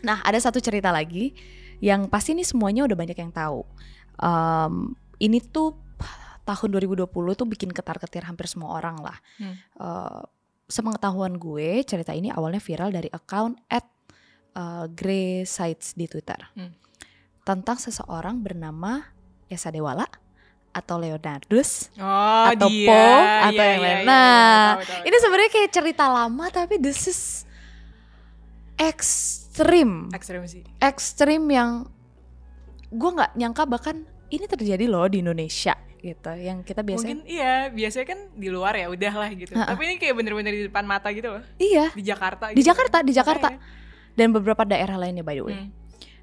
Nah, 0.00 0.22
ada 0.22 0.38
satu 0.38 0.58
cerita 0.58 0.90
lagi 0.90 1.34
yang 1.78 2.06
pasti 2.06 2.30
ini 2.30 2.42
semuanya 2.42 2.86
udah 2.86 2.94
banyak 2.94 3.18
yang 3.18 3.30
tahu. 3.30 3.62
Um, 4.18 4.94
ini 5.18 5.38
tuh 5.38 5.74
tahun 6.48 6.68
2020 6.72 7.04
tuh 7.12 7.44
bikin 7.44 7.68
ketar-ketir 7.68 8.24
hampir 8.24 8.48
semua 8.48 8.72
orang 8.72 8.96
lah. 8.98 9.20
Hmm. 9.36 9.54
Uh, 9.76 10.20
sepengetahuan 10.64 11.36
gue, 11.36 11.84
cerita 11.84 12.16
ini 12.16 12.32
awalnya 12.32 12.56
viral 12.58 12.88
dari 12.88 13.12
account 13.12 13.60
at 13.68 13.84
uh, 14.56 14.88
Grey 14.88 15.44
Sites 15.44 15.92
di 15.92 16.08
Twitter. 16.08 16.40
Hmm. 16.56 16.72
Tentang 17.44 17.76
seseorang 17.76 18.40
bernama 18.40 19.04
Esa 19.46 19.68
Dewala 19.68 20.04
atau 20.68 21.00
Leonardus 21.00 21.88
Oh, 21.96 22.44
atau 22.44 22.68
dia. 22.68 22.88
Po 22.88 23.00
atau 23.48 23.52
Iya, 23.56 23.64
yang 23.64 23.80
iya, 23.80 23.88
lain. 23.88 23.96
iya, 23.96 24.04
Nah, 24.04 24.20
iya, 24.28 24.76
tahu, 24.76 24.84
tahu, 24.84 25.06
ini 25.08 25.16
sebenarnya 25.18 25.50
kayak 25.50 25.70
cerita 25.72 26.04
lama 26.06 26.44
tapi 26.48 26.74
this 26.76 27.08
is 27.08 27.20
ekstrim 28.78 30.06
ekstrem 30.14 30.44
sih 30.46 30.62
ekstrim 30.78 31.42
yang 31.50 31.88
gue 32.88 33.10
nggak 33.10 33.34
nyangka 33.34 33.66
bahkan 33.66 33.96
ini 34.28 34.46
terjadi 34.46 34.86
loh 34.86 35.08
di 35.08 35.18
Indonesia 35.18 35.74
gitu 36.00 36.30
yang 36.32 36.62
kita 36.62 36.80
biasanya 36.80 37.18
mungkin 37.18 37.28
iya 37.28 37.68
biasanya 37.68 38.06
kan 38.06 38.20
di 38.32 38.48
luar 38.48 38.72
ya 38.72 38.86
udah 38.86 39.12
lah 39.14 39.30
gitu 39.30 39.52
Ha-ha. 39.52 39.68
tapi 39.68 39.82
ini 39.84 39.94
kayak 39.96 40.14
bener-bener 40.14 40.52
di 40.52 40.64
depan 40.64 40.82
mata 40.82 41.10
gitu 41.10 41.28
loh 41.30 41.42
iya 41.56 41.90
di 41.92 42.02
Jakarta 42.02 42.48
Di 42.48 42.58
gitu. 42.58 42.68
Jakarta, 42.68 42.96
di 43.00 43.12
Jakarta. 43.12 43.48
Makanya. 43.50 43.62
dan 44.14 44.28
beberapa 44.30 44.62
daerah 44.62 44.96
lainnya 44.96 45.22
by 45.22 45.34
the 45.34 45.44
way 45.44 45.54
Hmm. 45.54 45.70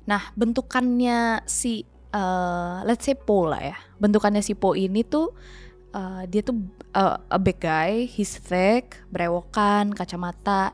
nah 0.04 0.22
bentukannya 0.34 1.44
si 1.44 1.84
eh, 2.10 2.76
let's 2.84 3.04
say 3.04 3.14
Po 3.14 3.46
lah 3.46 3.62
ya 3.62 3.78
bentukannya 3.96 4.40
si 4.40 4.54
Po 4.54 4.74
ini 4.74 5.02
tuh 5.02 5.36
eh, 5.92 6.24
dia 6.26 6.42
tuh 6.42 6.56
eh, 6.92 7.18
a 7.28 7.38
big 7.38 7.58
guy 7.58 8.04
he's 8.06 8.36
thick 8.36 9.00
brewokan 9.08 9.92
kacamata 9.92 10.72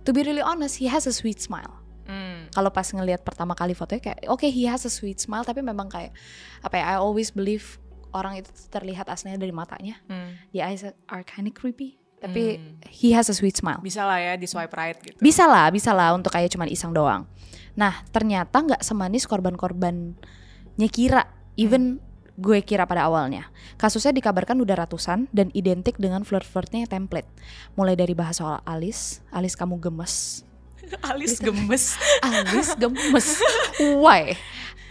to 0.00 0.10
be 0.10 0.20
really 0.20 0.40
honest 0.40 0.76
he 0.76 0.86
has 0.86 1.04
a 1.04 1.12
sweet 1.12 1.38
smile 1.38 1.78
Hmm. 2.02 2.50
kalau 2.50 2.66
pas 2.68 2.84
ngelihat 2.84 3.22
pertama 3.22 3.54
kali 3.54 3.72
fotonya 3.72 4.02
kayak 4.02 4.26
oke 4.26 4.42
he 4.42 4.66
has 4.66 4.82
a 4.82 4.90
sweet 4.90 5.16
smile 5.16 5.46
tapi 5.46 5.62
memang 5.62 5.86
kayak 5.86 6.10
apa 6.60 6.74
ya 6.74 6.84
I 6.84 6.96
always 6.98 7.30
believe 7.30 7.78
orang 8.12 8.38
itu 8.38 8.48
terlihat 8.68 9.08
aslinya 9.08 9.36
dari 9.36 9.52
matanya. 9.52 9.98
Hmm. 10.06 10.36
the 10.52 10.60
eyes 10.60 10.84
are 10.84 11.24
kind 11.24 11.48
of 11.48 11.52
creepy 11.52 11.96
tapi 12.16 12.54
Hmm. 12.62 12.78
he 12.86 13.10
has 13.10 13.26
a 13.26 13.34
sweet 13.34 13.58
smile. 13.58 13.82
Bisa 13.82 14.06
lah 14.06 14.22
ya 14.22 14.38
di 14.38 14.46
swipe 14.46 14.70
right 14.72 14.94
gitu. 15.02 15.18
Bisa 15.18 15.42
lah 15.44 15.66
bisa 15.74 15.90
lah 15.90 16.14
untuk 16.14 16.30
kayak 16.30 16.54
cuman 16.54 16.70
iseng 16.70 16.94
doang. 16.94 17.26
Nah 17.74 18.06
ternyata 18.14 18.62
nggak 18.62 18.86
semanis 18.86 19.26
korban-korbannya 19.26 20.88
kira 20.88 21.26
even 21.58 21.98
gue 22.38 22.62
kira 22.62 22.86
pada 22.86 23.10
awalnya. 23.10 23.50
Kasusnya 23.76 24.14
dikabarkan 24.14 24.56
udah 24.62 24.86
ratusan 24.86 25.28
dan 25.34 25.50
identik 25.52 25.98
dengan 25.98 26.22
flirt-flirtnya 26.22 26.86
template. 26.86 27.28
Mulai 27.74 27.98
dari 27.98 28.14
bahas 28.14 28.38
soal 28.38 28.62
alis 28.64 29.18
alis 29.34 29.58
kamu 29.58 29.82
gemes. 29.82 30.46
Alis 31.10 31.40
gemes. 31.40 31.96
Alis 32.20 32.74
gemes. 32.76 33.26
Why? 34.02 34.36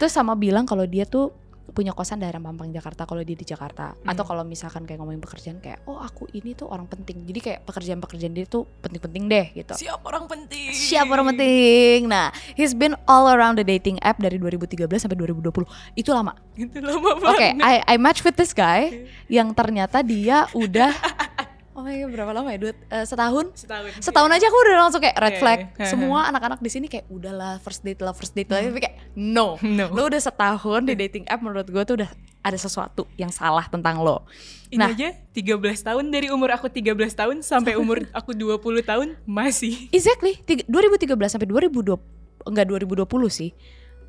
Terus 0.00 0.10
sama 0.10 0.34
bilang 0.34 0.66
kalau 0.66 0.82
dia 0.82 1.06
tuh 1.06 1.30
punya 1.72 1.96
kosan 1.96 2.20
daerah 2.20 2.38
Mampang 2.38 2.68
Jakarta 2.70 3.08
kalau 3.08 3.24
dia 3.24 3.34
di 3.34 3.44
Jakarta. 3.48 3.96
Atau 4.04 4.28
kalau 4.28 4.44
misalkan 4.44 4.84
kayak 4.84 5.00
ngomongin 5.00 5.24
pekerjaan 5.24 5.58
kayak 5.58 5.82
oh 5.88 5.96
aku 5.98 6.28
ini 6.36 6.52
tuh 6.52 6.68
orang 6.68 6.84
penting. 6.86 7.24
Jadi 7.24 7.40
kayak 7.40 7.60
pekerjaan-pekerjaan 7.64 8.32
dia 8.36 8.44
tuh 8.44 8.68
penting-penting 8.84 9.24
deh 9.26 9.46
gitu. 9.56 9.74
Siap 9.74 10.04
orang 10.04 10.28
penting. 10.28 10.70
Siapa 10.76 11.08
orang 11.08 11.32
penting. 11.34 12.06
Nah 12.06 12.30
he's 12.54 12.76
been 12.76 12.92
all 13.08 13.32
around 13.32 13.56
the 13.56 13.66
dating 13.66 13.96
app 14.04 14.20
dari 14.20 14.36
2013 14.36 14.84
sampai 15.00 15.16
2020 15.16 15.64
itu 15.96 16.10
lama. 16.12 16.36
Itu 16.52 16.78
lama 16.84 17.16
oke 17.16 17.24
banget. 17.24 17.64
I 17.64 17.74
I 17.88 17.96
match 17.96 18.20
with 18.20 18.36
this 18.36 18.52
guy 18.52 19.08
yang 19.32 19.56
ternyata 19.56 20.04
dia 20.04 20.46
udah 20.52 20.92
oh 21.72 21.80
my 21.80 21.94
god 21.94 22.10
berapa 22.10 22.32
lama 22.32 22.48
ya? 22.48 22.58
Dua, 22.58 22.72
eh, 22.72 23.02
setahun? 23.02 23.46
Setahun 23.54 23.90
setahun 23.98 24.30
aja 24.30 24.44
aku 24.44 24.58
udah 24.58 24.74
langsung 24.78 25.00
kayak 25.00 25.16
red 25.16 25.32
Iya, 25.32 25.40
flag. 25.40 25.60
Iya. 25.78 25.88
semua 25.88 26.18
anak-anak 26.26 26.58
di 26.58 26.68
sini 26.68 26.86
kayak 26.86 27.08
udahlah 27.08 27.56
first 27.58 27.80
date 27.80 27.98
lah 27.98 28.12
first 28.12 28.32
date 28.32 28.46
lah. 28.46 28.60
Tapi 28.60 28.78
kayak 28.78 28.96
no. 29.14 29.56
No. 29.58 29.86
Lo 29.88 30.06
udah 30.06 30.18
setahun 30.18 30.84
di 30.84 30.94
dating 31.02 31.24
app 31.26 31.40
menurut 31.40 31.64
gue 31.64 31.82
tuh 31.82 31.96
udah 31.96 32.10
ada 32.42 32.56
sesuatu 32.56 33.06
yang 33.14 33.30
salah 33.30 33.64
tentang 33.66 33.98
lo. 33.98 34.26
Ini 34.68 34.78
Nah. 34.78 34.90
aja 34.90 35.08
13 35.30 35.52
tahun 35.82 36.04
dari 36.08 36.28
umur 36.28 36.50
aku 36.50 36.66
13 36.66 36.92
tahun 37.12 37.36
sampai 37.40 37.76
umur 37.76 38.04
aku 38.18 38.32
20 38.32 38.58
tahun 38.82 39.08
masih. 39.22 39.88
Exactly. 39.90 40.40
Tiga- 40.42 40.66
2013 40.66 41.08
sampai 41.30 41.46
2020 41.46 42.00
enggak 42.42 42.66
2020 42.66 43.06
sih. 43.28 43.50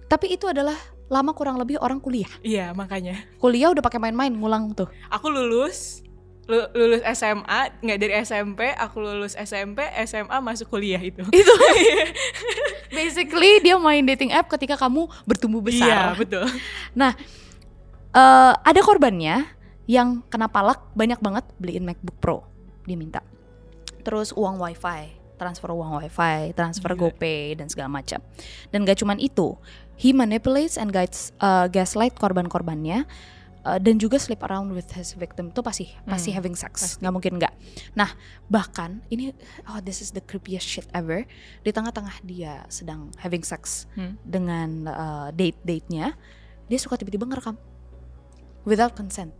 Tapi 0.04 0.34
itu 0.34 0.46
adalah 0.46 0.76
lama 1.08 1.32
kurang 1.32 1.58
lebih 1.58 1.78
orang 1.78 1.98
kuliah. 1.98 2.30
Iya 2.40 2.72
makanya. 2.72 3.22
Kuliah 3.38 3.70
udah 3.70 3.82
pakai 3.82 4.00
main-main 4.00 4.30
ngulang 4.30 4.74
tuh. 4.74 4.90
Aku 5.10 5.30
lulus 5.30 6.02
lu- 6.02 6.13
lulus 6.50 7.00
SMA 7.16 7.60
nggak 7.80 8.00
dari 8.04 8.14
SMP 8.20 8.68
aku 8.76 9.00
lulus 9.00 9.34
SMP 9.40 9.80
SMA 10.04 10.38
masuk 10.44 10.68
kuliah 10.76 11.00
itu. 11.00 11.24
Itu. 11.40 11.54
Basically 12.98 13.64
dia 13.64 13.80
main 13.80 14.04
dating 14.04 14.36
app 14.36 14.52
ketika 14.52 14.76
kamu 14.76 15.08
bertumbuh 15.24 15.64
iya 15.64 15.68
besar. 15.68 16.04
betul. 16.20 16.46
Nah 16.92 17.16
eh, 18.12 18.54
ada 18.60 18.82
korbannya 18.84 19.48
yang 19.88 20.24
kena 20.28 20.52
palak 20.52 20.84
banyak 20.92 21.20
banget 21.24 21.46
beliin 21.60 21.88
MacBook 21.88 22.18
Pro. 22.20 22.38
Dia 22.84 23.00
minta. 23.00 23.24
Terus 24.04 24.36
uang 24.36 24.60
wifi 24.60 25.24
transfer 25.40 25.76
uang 25.76 26.00
wifi 26.00 26.56
transfer 26.56 26.96
Gila. 26.96 27.12
GoPay 27.12 27.60
dan 27.60 27.68
segala 27.68 27.90
macam. 28.00 28.20
Dan 28.72 28.88
gak 28.88 29.04
cuman 29.04 29.20
itu 29.20 29.56
he 30.00 30.16
manipulates 30.16 30.80
and 30.80 30.92
guides 30.96 31.36
uh, 31.44 31.68
gaslight 31.68 32.16
korban-korbannya 32.16 33.06
uh, 33.64 33.76
dan 33.78 33.96
juga 33.96 34.16
sleep 34.16 34.40
around 34.42 34.72
with 34.72 34.88
his 34.92 35.14
victim 35.14 35.50
tuh 35.50 35.60
pasti 35.60 35.88
pasti 36.04 36.30
Hmm, 36.30 36.38
having 36.38 36.54
sex. 36.54 36.74
Pasti. 36.76 37.00
nggak 37.00 37.14
mungkin 37.14 37.34
nggak. 37.36 37.54
Nah 37.94 38.12
bahkan 38.48 39.02
ini 39.08 39.32
oh 39.66 39.80
this 39.80 40.00
is 40.00 40.12
the 40.12 40.20
creepiest 40.20 40.64
shit 40.64 40.88
ever. 40.92 41.24
Di 41.60 41.70
tengah-tengah 41.70 42.22
dia 42.22 42.64
sedang 42.68 43.12
having 43.18 43.42
sex 43.42 43.88
Hmm. 43.94 44.16
dengan 44.22 44.70
uh, 44.86 45.28
date 45.30 45.60
date-nya 45.62 46.16
dia 46.64 46.78
suka 46.78 46.96
tiba-tiba 46.96 47.26
ngerekam. 47.26 47.56
Without 48.64 48.94
consent. 48.94 49.36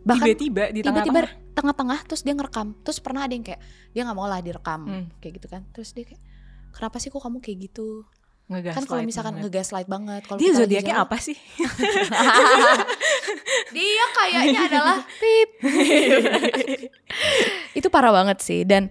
Bahkan 0.00 0.24
tiba-tiba 0.26 0.62
di 0.68 0.80
tiba-tiba 0.80 1.22
tengah-tengah. 1.22 1.54
tengah-tengah 1.54 1.98
terus 2.04 2.22
dia 2.22 2.32
ngerekam. 2.32 2.74
Terus 2.80 2.98
pernah 2.98 3.22
ada 3.22 3.30
yang 3.30 3.42
kayak 3.42 3.60
dia 3.90 4.02
nggak 4.02 4.16
mau 4.16 4.26
lah 4.26 4.40
direkam 4.40 4.80
Hmm. 4.82 5.06
kayak 5.18 5.38
gitu 5.38 5.46
kan. 5.46 5.62
Terus 5.70 5.90
dia 5.92 6.02
kayak 6.02 6.22
kenapa 6.68 6.98
sih 6.98 7.08
kok 7.08 7.18
kamu 7.18 7.38
kayak 7.38 7.58
gitu 7.64 8.02
ngegaslight 8.48 8.74
kan 8.74 8.84
kalau 8.84 9.02
misalkan 9.04 9.34
banget. 9.34 9.44
ngegaslight 9.46 9.86
banget 9.86 10.22
kalau 10.24 10.38
dia 10.40 10.50
zodiaknya 10.52 10.94
apa 10.98 11.16
sih 11.20 11.36
dia 13.76 14.04
kayaknya 14.10 14.60
adalah 14.66 14.96
pip 15.20 15.50
itu 17.78 17.86
parah 17.88 18.10
banget 18.10 18.38
sih 18.40 18.64
dan 18.64 18.88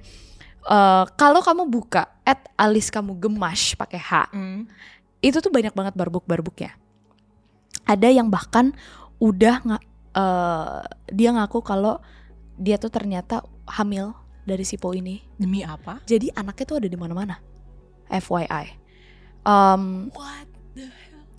eh, 0.63 1.03
kalau 1.15 1.41
kamu 1.41 1.65
buka 1.65 2.05
at 2.21 2.45
alis 2.53 2.87
kamu 2.87 3.17
gemash 3.17 3.73
pakai 3.73 3.97
h 3.97 4.11
Hmm. 4.29 4.69
itu 5.17 5.37
tuh 5.39 5.49
banyak 5.49 5.73
banget 5.73 5.97
barbuk-barbuknya. 5.97 6.77
Ada 7.83 8.13
yang 8.13 8.29
bahkan 8.29 8.69
udah 9.17 9.55
nggak 9.65 9.83
eh, 10.13 10.81
dia 11.09 11.29
ngaku 11.33 11.61
kalau 11.61 11.97
dia 12.53 12.77
tuh 12.77 12.89
ternyata 12.89 13.41
hamil 13.65 14.13
dari 14.45 14.61
si 14.61 14.77
Po 14.77 14.93
ini. 14.93 15.19
demi 15.35 15.61
apa 15.61 15.99
Jadi 16.05 16.29
anaknya 16.31 16.65
tuh 16.65 16.77
ada 16.77 16.87
di 16.87 16.95
mana-mana. 16.95 17.41
FYI. 18.07 18.86
What 20.11 20.45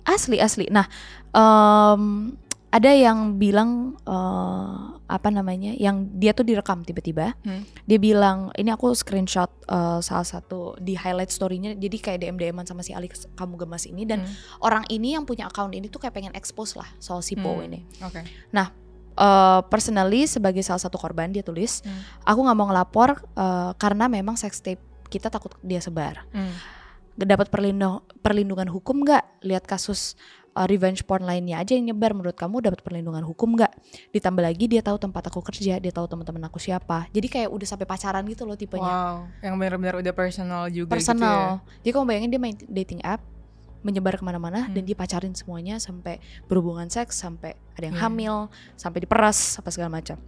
asli 0.03 0.41
asli. 0.41 0.65
Nah, 0.67 0.89
em, 1.29 2.33
ada 2.69 2.89
yang 2.89 3.37
bilang 3.37 3.93
eh, 4.03 4.77
apa 5.05 5.29
namanya? 5.29 5.73
Yang 5.73 5.97
dia 6.13 6.31
tuh 6.33 6.41
direkam 6.43 6.81
tiba-tiba. 6.81 7.33
Hmm. 7.41 7.61
Dia 7.85 7.97
bilang, 7.97 8.49
ini 8.53 8.69
aku 8.69 8.93
screenshot 8.93 9.49
eh, 9.65 10.01
salah 10.01 10.25
satu 10.25 10.73
di 10.77 10.93
highlight 10.93 11.29
story-nya. 11.29 11.73
Jadi 11.73 11.97
kayak 11.97 12.19
DM 12.19 12.37
DM-an 12.37 12.65
sama 12.65 12.81
si 12.81 12.91
Ali 12.91 13.05
kamu 13.09 13.53
gemas 13.59 13.85
ini 13.85 14.03
dan 14.03 14.21
Hmm. 14.21 14.33
orang 14.59 14.83
ini 14.87 15.13
yang 15.13 15.23
punya 15.23 15.45
account 15.45 15.73
ini 15.73 15.85
tuh 15.85 15.97
kayak 15.99 16.13
pengen 16.13 16.33
expose 16.33 16.73
lah 16.73 16.89
soal 16.97 17.21
si 17.21 17.37
Po 17.37 17.55
Hmm. 17.55 17.69
ini. 17.69 17.79
oke 18.01 18.21
Eh, 19.19 19.61
personally 19.67 20.23
sebagai 20.25 20.63
salah 20.63 20.79
satu 20.79 20.95
korban 20.95 21.27
dia 21.27 21.43
tulis, 21.43 21.83
Hmm. 21.83 21.91
aku 22.23 22.39
nggak 22.39 22.55
mau 22.55 22.71
ngelapor 22.71 23.09
eh, 23.35 23.71
karena 23.75 24.07
memang 24.07 24.33
sex 24.33 24.57
tape 24.57 24.79
kita 25.05 25.27
takut 25.27 25.51
dia 25.59 25.83
sebar. 25.83 26.23
Hmm. 26.31 26.55
Dapat 27.19 27.51
perlindung 27.51 27.99
perlindungan 28.19 28.67
hukum 28.67 29.03
nggak? 29.03 29.43
Lihat 29.43 29.67
kasus 29.67 30.15
eh, 30.49 30.65
revenge 30.65 31.03
porn 31.03 31.23
lainnya 31.23 31.59
aja 31.59 31.75
yang 31.75 31.91
nyebar. 31.91 32.15
Menurut 32.15 32.33
kamu 32.33 32.63
dapat 32.63 32.79
perlindungan 32.79 33.21
hukum 33.21 33.53
nggak? 33.53 33.75
Ditambah 34.09 34.39
lagi 34.39 34.65
dia 34.65 34.79
tahu 34.79 34.95
tempat 34.95 35.27
aku 35.27 35.43
kerja, 35.43 35.77
dia 35.77 35.91
tahu 35.91 36.07
teman-teman 36.07 36.47
aku 36.47 36.57
siapa. 36.57 37.11
Jadi 37.11 37.27
kayak 37.27 37.49
udah 37.51 37.67
sampai 37.67 37.83
pacaran 37.83 38.23
gitu 38.25 38.47
loh 38.47 38.55
tipenya. 38.55 38.87
wow 38.87 39.15
yang 39.41 39.55
benar-benar 39.55 39.99
udah 39.99 40.13
personal 40.13 40.67
juga 40.67 40.89
gitu 40.89 40.89
ya. 40.89 40.95
personal. 40.95 41.41
Jadi 41.81 41.91
kamu 41.91 42.05
bayangin 42.07 42.29
dia 42.29 42.39
main 42.39 42.55
dating 42.55 43.01
app 43.03 43.19
menyebar 43.79 44.15
ke 44.15 44.23
mana-mana 44.23 44.67
Hmm. 44.67 44.75
dan 44.75 44.83
dia 44.83 44.91
pacarin 44.91 45.31
semuanya 45.31 45.79
sampai 45.79 46.19
berhubungan 46.47 46.91
seks 46.91 47.15
sampai 47.15 47.55
ada 47.75 47.87
yang 47.87 47.95
Iya. 47.95 48.03
hamil 48.05 48.35
sampai 48.75 48.99
diperas 48.99 49.55
apa 49.55 49.71
segala 49.71 49.87
macam. 49.89 50.19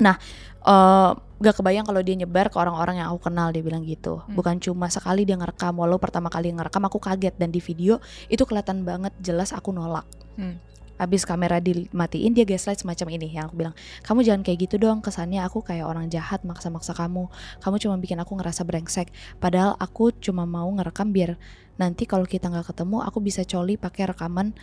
Nah, 0.00 0.16
eh 0.62 1.10
gak 1.42 1.58
kebayang 1.58 1.82
kalau 1.82 1.98
dia 2.06 2.14
nyebar 2.14 2.46
ke 2.48 2.56
orang-orang 2.56 3.02
yang 3.02 3.10
aku 3.10 3.26
kenal 3.28 3.50
dia 3.50 3.60
bilang 3.66 3.82
gitu. 3.82 4.22
Hmm. 4.22 4.38
Bukan 4.38 4.62
cuma 4.62 4.86
sekali 4.86 5.26
dia 5.26 5.34
ngerekam, 5.34 5.74
walau 5.74 5.98
pertama 5.98 6.30
kali 6.30 6.54
ngerekam 6.54 6.86
aku 6.86 7.02
kaget 7.02 7.34
dan 7.34 7.50
di 7.50 7.58
video 7.58 7.98
itu 8.30 8.46
kelihatan 8.46 8.86
banget 8.86 9.10
jelas 9.18 9.50
aku 9.50 9.74
nolak. 9.74 10.06
Hmm. 10.38 10.62
Abis 11.02 11.26
kamera 11.26 11.58
dimatiin 11.58 12.30
dia 12.30 12.46
gaslight 12.46 12.78
semacam 12.78 13.18
ini 13.18 13.34
yang 13.34 13.50
aku 13.50 13.58
bilang 13.58 13.74
kamu 14.06 14.22
jangan 14.22 14.42
kayak 14.46 14.70
gitu 14.70 14.78
dong 14.78 15.02
kesannya 15.02 15.42
aku 15.42 15.58
kayak 15.66 15.82
orang 15.82 16.06
jahat 16.06 16.46
maksa-maksa 16.46 16.94
kamu 16.94 17.26
kamu 17.58 17.76
cuma 17.82 17.98
bikin 17.98 18.22
aku 18.22 18.38
ngerasa 18.38 18.62
brengsek 18.62 19.10
padahal 19.42 19.74
aku 19.82 20.14
cuma 20.22 20.46
mau 20.46 20.70
ngerekam 20.70 21.10
biar 21.10 21.34
nanti 21.74 22.06
kalau 22.06 22.22
kita 22.22 22.46
nggak 22.46 22.70
ketemu 22.70 23.02
aku 23.02 23.18
bisa 23.18 23.42
coli 23.42 23.74
pakai 23.74 24.14
rekaman 24.14 24.54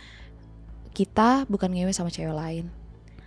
kita 0.96 1.44
bukan 1.44 1.76
ngewe 1.76 1.92
sama 1.92 2.08
cewek 2.08 2.32
lain 2.32 2.72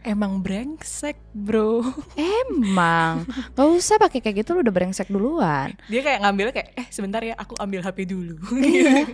emang 0.04 0.44
brengsek 0.44 1.18
bro 1.34 1.82
emang 2.44 3.24
nggak 3.56 3.68
usah 3.74 3.98
pakai 3.98 4.20
kayak 4.20 4.44
gitu 4.44 4.54
lu 4.54 4.62
udah 4.62 4.76
brengsek 4.76 5.10
duluan 5.10 5.74
dia 5.88 6.02
kayak 6.04 6.20
ngambilnya 6.22 6.54
kayak 6.54 6.70
eh 6.76 6.88
sebentar 6.92 7.24
ya 7.24 7.34
aku 7.40 7.56
ambil 7.58 7.82
HP 7.82 8.06
dulu 8.08 8.38
Iya. 8.64 9.10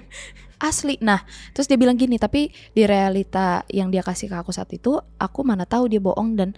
asli 0.60 1.00
nah 1.00 1.24
terus 1.55 1.69
dia 1.69 1.79
bilang 1.79 1.96
gini 1.96 2.19
tapi 2.19 2.51
di 2.51 2.84
realita 2.84 3.63
yang 3.72 3.93
dia 3.93 4.03
kasih 4.03 4.27
ke 4.27 4.36
aku 4.36 4.51
saat 4.51 4.69
itu 4.75 5.00
aku 5.22 5.46
mana 5.46 5.63
tahu 5.63 5.88
dia 5.88 6.01
bohong 6.03 6.36
dan 6.36 6.51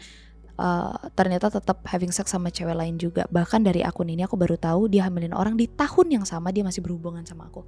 uh, 0.58 0.96
ternyata 1.14 1.50
tetap 1.50 1.84
having 1.90 2.14
sex 2.14 2.30
sama 2.30 2.54
cewek 2.54 2.78
lain 2.78 2.96
juga. 3.02 3.26
Bahkan 3.34 3.66
dari 3.66 3.82
akun 3.82 4.10
ini 4.14 4.22
aku 4.22 4.38
baru 4.38 4.56
tahu 4.62 4.86
dia 4.92 5.10
hamilin 5.10 5.34
orang 5.34 5.58
di 5.58 5.66
tahun 5.66 6.22
yang 6.22 6.26
sama 6.30 6.54
dia 6.54 6.62
masih 6.62 6.86
berhubungan 6.86 7.26
sama 7.26 7.50
aku. 7.50 7.66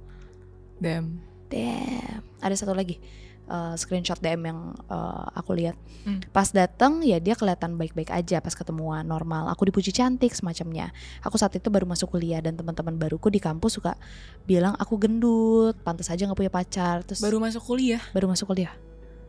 Damn. 0.78 1.18
Damn. 1.50 2.22
Ada 2.38 2.64
satu 2.64 2.74
lagi 2.74 2.98
uh, 3.46 3.74
screenshot 3.74 4.16
DM 4.16 4.44
yang 4.44 4.58
uh, 4.86 5.26
aku 5.32 5.54
lihat. 5.54 5.76
Hmm. 6.04 6.20
Pas 6.30 6.48
datang 6.48 7.00
ya 7.00 7.18
dia 7.18 7.32
kelihatan 7.32 7.74
baik-baik 7.74 8.08
aja 8.08 8.38
pas 8.38 8.52
ketemuan 8.52 9.02
normal. 9.02 9.48
Aku 9.50 9.64
dipuji 9.64 9.90
cantik 9.90 10.32
semacamnya. 10.32 10.92
Aku 11.20 11.36
saat 11.36 11.52
itu 11.52 11.68
baru 11.68 11.84
masuk 11.84 12.12
kuliah 12.12 12.38
dan 12.38 12.54
teman-teman 12.54 12.94
baruku 12.94 13.28
di 13.28 13.38
kampus 13.38 13.76
suka 13.76 13.96
bilang 14.44 14.76
aku 14.76 14.96
gendut, 14.96 15.76
pantas 15.80 16.08
aja 16.08 16.24
nggak 16.24 16.38
punya 16.38 16.52
pacar. 16.52 17.02
Terus 17.02 17.20
Baru 17.20 17.38
masuk 17.38 17.64
kuliah. 17.64 18.00
baru 18.12 18.28
masuk 18.28 18.48
kuliah. 18.48 18.72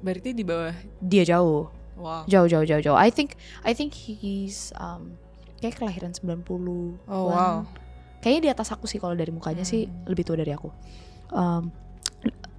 Berarti 0.04 0.32
di 0.32 0.44
bawah. 0.44 0.76
Dia 1.00 1.24
jauh, 1.26 1.72
Wow. 1.96 2.28
jauh 2.28 2.46
jauh 2.46 2.68
jauh 2.68 2.84
jauh. 2.84 3.00
I 3.00 3.08
think 3.08 3.40
I 3.64 3.72
think 3.72 3.96
he's 3.96 4.76
um, 4.76 5.16
kayak 5.58 5.80
kelahiran 5.80 6.12
90 6.12 6.44
Oh 7.08 7.32
wow. 7.32 7.64
Kayaknya 8.20 8.42
di 8.42 8.50
atas 8.52 8.70
aku 8.70 8.90
sih 8.90 9.00
kalau 9.00 9.14
dari 9.14 9.32
mukanya 9.32 9.64
sih 9.64 9.88
Hmm. 9.88 10.04
lebih 10.10 10.26
tua 10.26 10.36
dari 10.36 10.52
aku. 10.52 10.68
Um, 11.32 11.70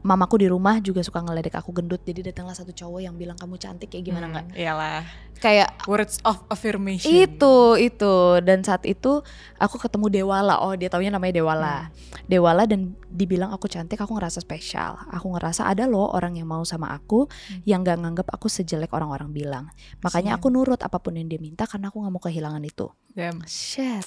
mamaku 0.06 0.38
di 0.38 0.46
rumah 0.46 0.78
juga 0.78 1.02
suka 1.02 1.18
ngeledek 1.18 1.52
aku 1.52 1.74
gendut 1.74 1.98
jadi 2.00 2.22
datanglah 2.24 2.54
satu 2.54 2.70
cowok 2.70 3.02
yang 3.02 3.14
bilang 3.14 3.34
kamu 3.34 3.58
cantik 3.58 3.90
kayak 3.90 4.06
gimana 4.06 4.30
nggak 4.30 4.46
Hmm, 4.46 4.54
Iyalah. 4.56 5.02
kayak 5.36 5.68
Words 5.84 6.22
of 6.22 6.38
affirmation. 6.46 7.10
itu 7.10 7.54
itu 7.76 8.14
dan 8.40 8.62
saat 8.62 8.86
itu 8.86 9.20
aku 9.56 9.76
ketemu 9.76 10.06
Dewala 10.12 10.62
oh 10.62 10.72
dia 10.72 10.86
taunya 10.86 11.10
namanya 11.10 11.34
Dewala 11.34 11.76
Dewala 12.24 12.64
dan 12.64 12.94
dibilang 13.06 13.50
aku 13.50 13.66
cantik 13.66 13.98
aku 13.98 14.14
ngerasa 14.14 14.38
spesial 14.38 14.94
aku 15.10 15.26
ngerasa 15.28 15.66
ada 15.66 15.84
loh 15.84 16.08
orang 16.08 16.34
yang 16.34 16.46
mau 16.46 16.62
sama 16.62 16.88
aku 16.90 17.26
Hmm. 17.26 17.60
yang 17.64 17.82
gak 17.82 17.98
nganggap 17.98 18.30
aku 18.30 18.46
sejelek 18.46 18.90
orang-orang 18.90 19.28
bilang 19.28 19.64
makanya 20.00 20.34
aku 20.34 20.48
nurut 20.48 20.78
apa 20.78 20.96
pun 20.96 21.12
yang 21.12 21.26
dia 21.26 21.36
minta 21.36 21.66
karena 21.66 21.90
aku 21.90 21.98
nggak 21.98 22.12
mau 22.12 22.22
kehilangan 22.22 22.62
itu 22.62 22.86
Damn. 23.10 23.42
Shit. 23.44 24.06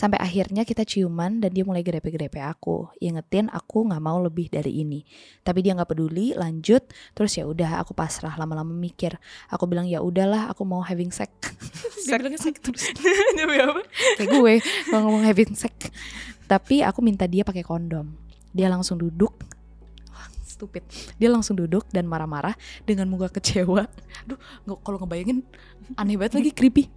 Sampai 0.00 0.16
akhirnya 0.16 0.64
kita 0.64 0.80
ciuman 0.88 1.44
dan 1.44 1.52
dia 1.52 1.60
mulai 1.60 1.84
grepe-grepe 1.84 2.40
aku. 2.40 2.88
Ingetin 3.04 3.52
aku 3.52 3.84
nggak 3.84 4.00
mau 4.00 4.16
lebih 4.16 4.48
dari 4.48 4.80
ini. 4.80 5.04
Tapi 5.44 5.60
dia 5.60 5.76
nggak 5.76 5.92
peduli, 5.92 6.32
lanjut. 6.32 6.80
Terus 7.12 7.36
ya 7.36 7.44
udah 7.44 7.84
aku 7.84 7.92
pasrah 7.92 8.32
lama-lama 8.40 8.72
mikir. 8.72 9.20
Aku 9.52 9.68
bilang 9.68 9.84
ya 9.84 10.00
udahlah, 10.00 10.48
aku 10.48 10.64
mau 10.64 10.80
having 10.80 11.12
sex. 11.12 11.28
dia 12.08 12.16
bilangnya 12.16 12.40
sex 12.40 12.56
terus. 12.64 12.96
Apa? 13.44 13.84
Kayak 14.16 14.30
gue 14.40 14.54
kalau 14.88 15.00
ngomong 15.04 15.20
having 15.28 15.52
sex. 15.52 15.92
Tapi 16.48 16.80
aku 16.80 17.04
minta 17.04 17.28
dia 17.28 17.44
pakai 17.44 17.60
kondom. 17.60 18.08
Dia 18.56 18.72
langsung 18.72 18.96
duduk. 18.96 19.36
Stupid. 20.48 20.80
Dia 21.20 21.28
langsung 21.28 21.60
duduk 21.60 21.84
dan 21.92 22.08
marah-marah 22.08 22.56
dengan 22.88 23.04
muka 23.04 23.28
kecewa. 23.28 23.84
Aduh, 24.24 24.40
kalau 24.80 24.96
ngebayangin 24.96 25.44
aneh 25.92 26.16
banget 26.16 26.40
lagi 26.40 26.56
creepy. 26.56 26.88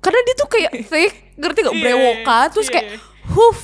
Karena 0.00 0.20
dia 0.24 0.34
tuh 0.36 0.48
kayak 0.48 0.72
fake, 0.90 1.16
ngerti 1.36 1.58
gak? 1.64 1.74
Iya, 1.74 1.82
Brewokan, 1.82 2.46
terus 2.52 2.68
iya. 2.68 2.74
kayak 2.74 2.88
huf. 3.26 3.58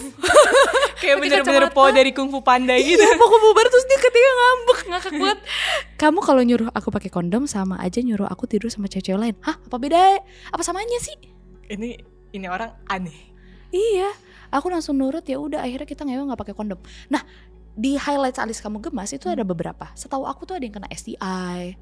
Kayak 1.03 1.19
bener-bener 1.19 1.67
po 1.75 1.91
dari 1.91 2.15
Kung 2.15 2.31
Fu 2.31 2.39
Panda 2.47 2.79
gitu. 2.79 2.95
Iya, 2.95 3.19
mau 3.19 3.27
bubar 3.27 3.67
terus 3.67 3.83
dia 3.91 3.99
ketika 3.99 4.31
ngambek, 4.39 4.79
ngakak 4.87 5.13
banget. 5.19 5.39
Kamu 6.03 6.19
kalau 6.23 6.43
nyuruh 6.47 6.71
aku 6.71 6.95
pakai 6.95 7.11
kondom 7.11 7.51
sama 7.51 7.75
aja 7.83 7.99
nyuruh 7.99 8.31
aku 8.31 8.47
tidur 8.47 8.71
sama 8.71 8.87
cewek 8.87 9.19
lain. 9.19 9.35
Hah, 9.43 9.59
apa 9.59 9.77
beda? 9.83 10.23
Apa 10.55 10.63
samanya 10.63 10.99
sih? 11.03 11.19
Ini 11.67 11.99
ini 12.39 12.47
orang 12.47 12.71
aneh. 12.87 13.35
Iya, 13.75 14.15
aku 14.55 14.71
langsung 14.71 14.95
nurut 14.95 15.27
ya 15.27 15.43
udah 15.43 15.59
akhirnya 15.67 15.91
kita 15.91 16.07
ngewe 16.07 16.23
nggak 16.31 16.39
pakai 16.39 16.55
kondom. 16.55 16.79
Nah, 17.11 17.27
di 17.75 17.99
highlights 17.99 18.39
alis 18.39 18.63
kamu 18.63 18.79
gemas 18.79 19.11
itu 19.11 19.27
ada 19.27 19.43
beberapa. 19.43 19.91
Setahu 19.99 20.23
aku 20.23 20.47
tuh 20.47 20.55
ada 20.55 20.63
yang 20.63 20.79
kena 20.79 20.89
STI, 20.93 21.75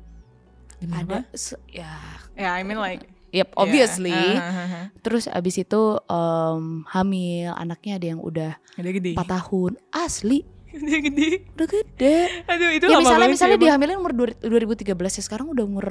ada 0.88 1.28
se- 1.36 1.60
ya, 1.68 1.92
Ya, 2.38 2.56
I 2.56 2.64
mean 2.64 2.80
like 2.80 3.04
yep, 3.30 3.48
obviously. 3.54 4.10
Yeah. 4.10 4.36
Uh, 4.36 4.50
uh, 4.50 4.66
uh. 4.66 4.84
Terus 5.00 5.24
abis 5.26 5.56
itu 5.58 5.80
em, 6.02 6.64
hamil, 6.86 7.50
anaknya 7.52 7.96
ada 7.96 8.06
yang 8.06 8.20
udah. 8.20 8.52
4 8.76 9.16
tahun, 9.16 9.78
asli 9.90 10.44
Udah 10.70 11.00
gede. 11.02 11.50
udah 11.50 11.66
gede. 11.66 12.16
Aduh, 12.46 12.70
itu 12.70 12.84
ya 12.86 12.94
lama 12.94 13.02
misalnya 13.02 13.28
misalnya 13.28 13.58
sih, 13.58 13.64
dihamilin 13.66 13.98
umur 13.98 14.12
dua- 14.14 14.38
2013 14.38 15.18
ya 15.18 15.22
sekarang 15.24 15.50
udah 15.50 15.64
umur 15.66 15.86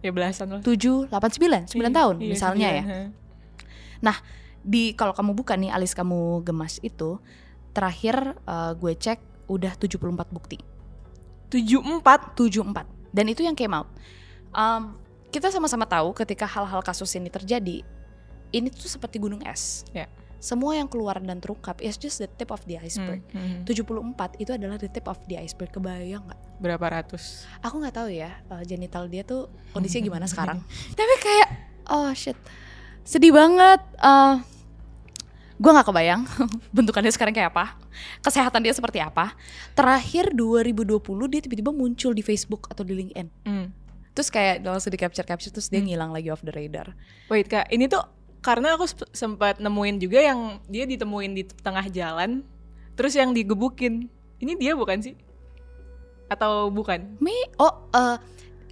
Ya 0.00 0.10
belasan 0.10 0.50
lah. 0.50 0.60
7, 0.64 1.06
8, 1.06 1.12
9, 1.12 1.68
9 1.68 1.78
Iya, 1.78 1.90
tahun 1.92 2.14
iya, 2.18 2.28
misalnya 2.28 2.68
ya. 2.72 2.82
sembilan, 2.82 4.16
Di 4.62 4.94
kalau 4.94 5.10
kamu 5.12 5.34
buka 5.34 5.54
nih 5.54 5.68
alis 5.68 5.92
kamu 5.92 6.42
gemas 6.42 6.78
itu 6.80 7.18
terakhir 7.70 8.14
eh, 8.42 8.72
gue 8.72 8.92
cek 8.94 9.18
udah 9.46 9.74
74 9.74 10.00
bukti. 10.30 10.58
Tujuh 11.50 11.82
empat. 11.82 12.34
74 12.34 12.88
dan 13.12 13.24
itu 13.28 13.42
yang 13.42 13.52
came 13.52 13.74
out. 13.74 13.90
Um, 14.50 14.96
kita 15.32 15.48
sama-sama 15.48 15.88
tahu 15.88 16.12
ketika 16.12 16.44
hal-hal 16.44 16.84
kasus 16.84 17.08
ini 17.16 17.32
terjadi, 17.32 17.80
ini 18.52 18.68
tuh 18.68 18.86
seperti 18.86 19.16
gunung 19.16 19.40
es. 19.48 19.88
Ya. 19.96 20.04
Semua 20.42 20.74
yang 20.76 20.90
keluar 20.90 21.22
dan 21.22 21.38
terungkap 21.38 21.80
is 21.80 21.96
just 21.96 22.20
the 22.20 22.28
tip 22.28 22.50
of 22.52 22.60
the 22.68 22.76
iceberg. 22.76 23.22
Hmm, 23.32 23.62
hmm. 23.62 24.12
74 24.18 24.42
itu 24.42 24.50
adalah 24.52 24.76
the 24.76 24.90
tip 24.90 25.06
of 25.08 25.16
the 25.30 25.38
iceberg. 25.38 25.70
Kebayang 25.72 26.26
nggak? 26.28 26.40
Berapa 26.60 26.86
ratus? 27.00 27.46
Aku 27.62 27.78
nggak 27.80 27.94
tahu 27.96 28.10
ya 28.12 28.42
uh, 28.50 28.60
genital 28.66 29.06
dia 29.08 29.22
tuh 29.24 29.48
kondisinya 29.72 30.12
gimana 30.12 30.26
sekarang. 30.32 30.60
Tapi 30.92 31.14
kayak 31.22 31.48
oh 31.88 32.10
shit, 32.12 32.36
sedih 33.06 33.32
banget. 33.32 33.80
Uh, 34.02 34.42
gue 35.62 35.70
nggak 35.70 35.86
kebayang 35.86 36.26
bentukannya 36.76 37.14
sekarang 37.14 37.30
kayak 37.30 37.54
apa, 37.54 37.78
kesehatan 38.20 38.66
dia 38.66 38.74
seperti 38.74 38.98
apa. 38.98 39.38
Terakhir 39.78 40.34
2020 40.34 40.98
dia 41.30 41.40
tiba-tiba 41.40 41.70
muncul 41.70 42.10
di 42.10 42.20
Facebook 42.26 42.66
atau 42.66 42.82
di 42.82 42.98
LinkedIn. 42.98 43.28
Hmm. 43.46 43.70
Terus 44.12 44.28
kayak 44.28 44.60
langsung 44.60 44.88
di 44.88 45.00
capture 45.00 45.24
capture 45.24 45.48
terus 45.50 45.66
dia 45.66 45.80
Hmm. 45.80 45.88
ngilang 45.88 46.10
lagi 46.12 46.28
off 46.28 46.40
the 46.40 46.52
radar. 46.52 46.92
Wait 47.26 47.48
kak, 47.48 47.68
ini 47.68 47.88
tuh 47.88 48.04
karena 48.38 48.76
aku 48.76 48.84
sempat 49.10 49.56
nemuin 49.56 49.96
juga 49.98 50.20
yang 50.20 50.60
dia 50.66 50.84
ditemuin 50.84 51.32
di 51.32 51.42
tengah 51.46 51.86
jalan, 51.88 52.44
terus 52.92 53.14
yang 53.14 53.30
digebukin. 53.30 54.10
Ini 54.36 54.52
dia 54.56 54.74
bukan 54.74 55.00
sih? 55.00 55.14
Atau 56.26 56.68
bukan? 56.68 57.16
Me, 57.18 57.32
oh 57.56 57.88
eh, 57.90 58.16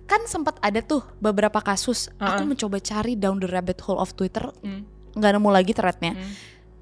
kan 0.04 0.20
sempat 0.26 0.58
ada 0.58 0.80
tuh 0.80 1.00
beberapa 1.18 1.60
kasus. 1.60 2.10
Aku 2.16 2.42
Uh-uh. 2.42 2.48
mencoba 2.48 2.76
cari 2.76 3.14
down 3.14 3.38
the 3.38 3.46
rabbit 3.46 3.80
hole 3.80 3.96
of 3.96 4.12
Twitter, 4.12 4.48
Hmm. 4.60 4.84
nggak 5.12 5.32
nemu 5.32 5.48
lagi 5.48 5.72
threadnya. 5.72 6.12
Hmm. 6.14 6.32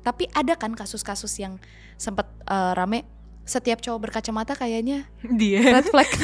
Tapi 0.00 0.24
ada 0.32 0.54
kan 0.54 0.72
kasus-kasus 0.72 1.30
yang 1.36 1.60
sempat 1.94 2.26
eh, 2.42 2.72
rame. 2.74 3.04
Setiap 3.44 3.80
cowok 3.80 4.08
berkacamata 4.08 4.52
kayaknya 4.52 5.08
Dia. 5.22 5.60
red 5.72 5.86
flag. 5.86 6.04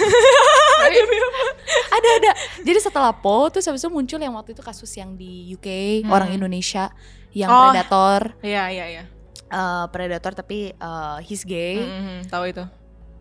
Jadi 2.60 2.78
setelah 2.80 3.12
Po 3.12 3.46
terus 3.46 3.64
habis 3.64 3.78
itu 3.78 3.88
muncul 3.88 4.16
yang 4.16 4.32
waktu 4.32 4.52
itu 4.52 4.60
kasus 4.60 4.90
yang 4.92 5.14
di 5.14 5.50
UK 5.50 5.68
Hmm. 6.02 6.10
orang 6.10 6.30
Indonesia 6.30 6.90
yang 7.30 7.48
Oh. 7.48 7.68
predator, 7.68 8.34
Iya 8.40 8.64
iya 8.68 8.86
iya. 8.88 9.04
eh, 9.46 9.84
predator 9.88 10.32
tapi 10.32 10.70
eh, 10.70 11.16
he's 11.22 11.42
gay. 11.42 11.78
Hmm, 11.78 12.00
hmm. 12.00 12.20
Tahu 12.26 12.44
itu. 12.48 12.64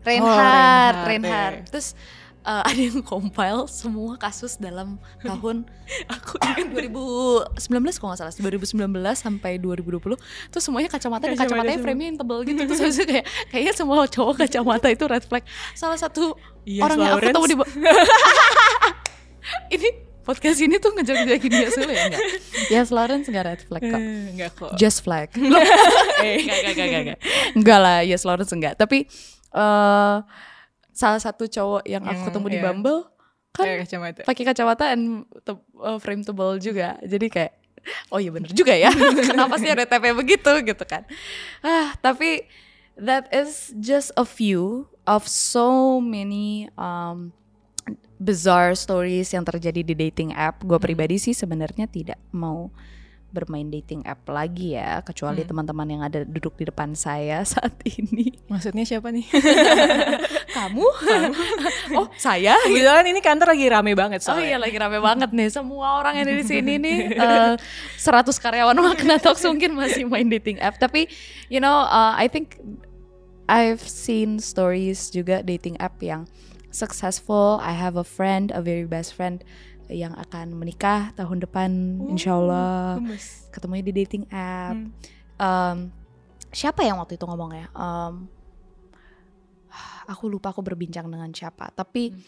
Reinhard, 0.00 0.36
Reinhard, 0.36 0.96
Reinhard. 1.06 1.54
iya. 1.58 1.66
Terus 1.66 1.96
eh, 2.42 2.62
ada 2.68 2.76
yang 2.78 3.00
compile 3.00 3.64
semua 3.66 4.14
kasus 4.14 4.54
dalam 4.54 5.00
tahun 5.18 5.64
Aku 6.14 6.36
kan 6.36 6.68
2019 6.68 7.48
kalau 7.96 8.12
nggak 8.12 8.20
salah 8.20 8.34
2019 8.36 8.84
sampai 9.14 9.56
2020 9.56 10.12
terus 10.50 10.60
semuanya 10.60 10.88
kacamata 10.88 11.24
dan 11.24 11.32
Kacamata 11.32 11.40
kacamatanya 11.40 11.72
semua. 11.74 11.86
frame 11.86 12.02
yang 12.04 12.16
tebel 12.16 12.38
gitu 12.42 12.60
terus 12.68 12.80
habis 12.82 12.98
kayak 13.00 13.24
kayaknya 13.48 13.72
semua 13.72 14.04
cowok 14.06 14.34
kacamata 14.38 14.88
itu 14.88 15.04
red 15.04 15.24
flag 15.24 15.44
salah 15.72 15.96
satu 15.96 16.36
Yes, 16.64 16.80
orang 16.80 16.96
yang 16.98 17.08
aku 17.10 17.16
Lawrence. 17.18 17.32
ketemu 17.32 17.46
di 17.46 17.56
ini 19.74 19.88
podcast 20.22 20.56
ini 20.58 20.76
tuh 20.78 20.92
ngejar-ngejakin 20.92 21.50
dia 21.50 21.68
dulu 21.68 21.92
ya 21.92 22.02
enggak. 22.08 22.22
Yes 22.68 22.88
Lawrence 22.88 23.26
enggak 23.28 23.44
red 23.44 23.60
flag 23.62 23.82
kok. 23.82 24.00
Eh, 24.00 24.24
Enggak 24.32 24.50
kok. 24.56 24.70
just 24.74 24.98
flag. 25.00 25.28
Eh, 26.16 26.40
enggak 26.40 26.56
enggak 26.56 26.72
enggak 26.72 26.86
enggak 26.86 27.02
enggak 27.04 27.18
enggak 27.52 27.78
lah 27.78 27.98
Yes 28.00 28.24
Lawrence 28.24 28.48
enggak 28.50 28.74
tapi 28.74 29.04
eh 29.50 30.16
salah 30.90 31.20
satu 31.20 31.44
cowok 31.44 31.82
yang 31.84 32.00
aku 32.00 32.14
Yang, 32.14 32.24
ketemu 32.24 32.46
di 32.46 32.56
iya. 32.56 32.64
Bumble 32.64 33.00
kan 33.50 33.64
Kayak 33.66 33.78
kacamata. 33.86 34.20
pakai 34.24 34.44
kacamata 34.44 34.84
and 34.90 35.02
uh, 35.76 35.98
frame 35.98 36.22
tebal 36.22 36.56
juga. 36.56 36.96
Jadi 37.02 37.26
kayak 37.28 37.52
oh 38.08 38.18
iya 38.18 38.32
bener 38.32 38.48
juga 38.50 38.72
ya. 38.72 38.88
Kenapa 39.28 39.60
sih 39.60 39.68
ada 39.68 39.84
TP 39.84 40.10
begitu 40.10 40.50
gitu 40.64 40.84
kan. 40.88 41.04
Ah 41.60 41.92
tapi 42.00 42.48
that 42.96 43.28
is 43.28 43.74
just 43.76 44.08
a 44.14 44.24
few 44.24 44.86
of 45.04 45.26
so 45.26 45.98
many 45.98 46.66
um, 46.74 47.30
bizarre 48.16 48.72
stories 48.72 49.30
yang 49.30 49.42
terjadi 49.42 49.82
di 49.82 49.94
dating 49.94 50.30
app. 50.32 50.60
Gue 50.60 50.78
pribadi 50.78 51.16
sih 51.16 51.32
sebenarnya 51.32 51.84
tidak 51.84 52.18
mau 52.30 52.70
bermain 53.28 53.66
dating 53.66 54.06
app 54.06 54.22
lagi 54.28 54.78
ya 54.78 55.02
kecuali 55.02 55.42
Hmm. 55.42 55.50
teman-teman 55.50 55.88
yang 55.88 56.02
ada 56.02 56.22
duduk 56.22 56.54
di 56.54 56.64
depan 56.64 56.94
saya 56.94 57.42
saat 57.52 57.74
ini. 57.84 58.30
Maksudnya 58.46 58.86
siapa 58.86 59.10
nih? 59.10 59.26
kamu? 60.56 60.86
Oh 61.92 62.06
saya? 62.14 62.54
Kebetulan 62.62 63.10
ini 63.10 63.18
kantor 63.18 63.50
lagi 63.50 63.66
rame 63.66 63.92
banget 63.92 64.22
Oh 64.24 64.38
iya 64.38 64.54
soalnya. 64.54 64.58
lagi 64.62 64.76
rame 64.78 64.98
banget 65.02 65.30
nih. 65.34 65.48
Semua 65.50 65.98
orang 65.98 66.14
yang 66.14 66.30
ada 66.30 66.36
di 66.38 66.46
sini 66.46 66.78
nih 66.78 66.98
eh, 67.10 67.54
100 67.98 68.30
karyawan 68.38 68.78
Makna 68.78 69.18
Talks 69.18 69.42
mungkin 69.42 69.74
masih 69.74 70.06
main 70.06 70.30
dating 70.30 70.62
app. 70.62 70.78
Tapi 70.78 71.10
you 71.50 71.58
know 71.58 71.82
uh, 71.84 72.14
I 72.14 72.30
think 72.30 72.62
I've 73.44 73.82
seen 73.82 74.38
stories 74.38 75.10
juga 75.10 75.42
dating 75.42 75.74
app 75.76 75.98
yang 75.98 76.30
successful 76.74 77.62
I 77.62 77.72
have 77.78 77.94
a 77.94 78.02
friend 78.02 78.50
a 78.50 78.58
very 78.58 78.84
best 78.84 79.14
friend 79.14 79.46
yang 79.86 80.16
akan 80.16 80.56
menikah 80.56 81.12
tahun 81.12 81.44
depan, 81.44 81.70
insya 82.08 82.40
Allah. 82.40 82.98
Gemes. 82.98 83.52
Ketemunya 83.52 83.84
di 83.84 83.92
dating 83.92 84.24
app. 84.32 84.74
Hmm. 84.74 84.88
Um, 85.36 85.76
siapa 86.48 86.80
yang 86.82 86.96
waktu 86.96 87.20
itu 87.20 87.24
ngomongnya? 87.28 87.68
Um, 87.76 88.32
aku 90.08 90.28
lupa 90.32 90.56
aku 90.56 90.64
berbincang 90.64 91.08
dengan 91.08 91.28
siapa. 91.36 91.68
Tapi 91.72 92.12
Hmm. 92.12 92.20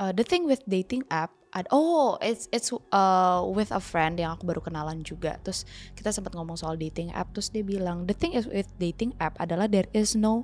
uh, 0.00 0.12
the 0.14 0.26
thing 0.26 0.42
with 0.42 0.62
dating 0.66 1.06
app, 1.06 1.30
ad- 1.54 1.70
oh 1.70 2.18
it's 2.18 2.50
it's 2.50 2.74
uh, 2.74 3.40
with 3.46 3.70
a 3.70 3.78
friend 3.78 4.18
yang 4.18 4.34
aku 4.34 4.42
baru 4.42 4.58
kenalan 4.58 5.06
juga. 5.06 5.38
Terus 5.46 5.62
kita 5.94 6.10
sempat 6.10 6.34
ngomong 6.34 6.58
soal 6.58 6.74
dating 6.74 7.14
app. 7.14 7.30
Terus 7.30 7.54
dia 7.54 7.62
bilang 7.62 8.10
the 8.10 8.16
thing 8.16 8.34
is 8.34 8.50
with 8.50 8.66
dating 8.82 9.14
app 9.22 9.38
adalah 9.38 9.70
there 9.70 9.86
is 9.94 10.18
no 10.18 10.42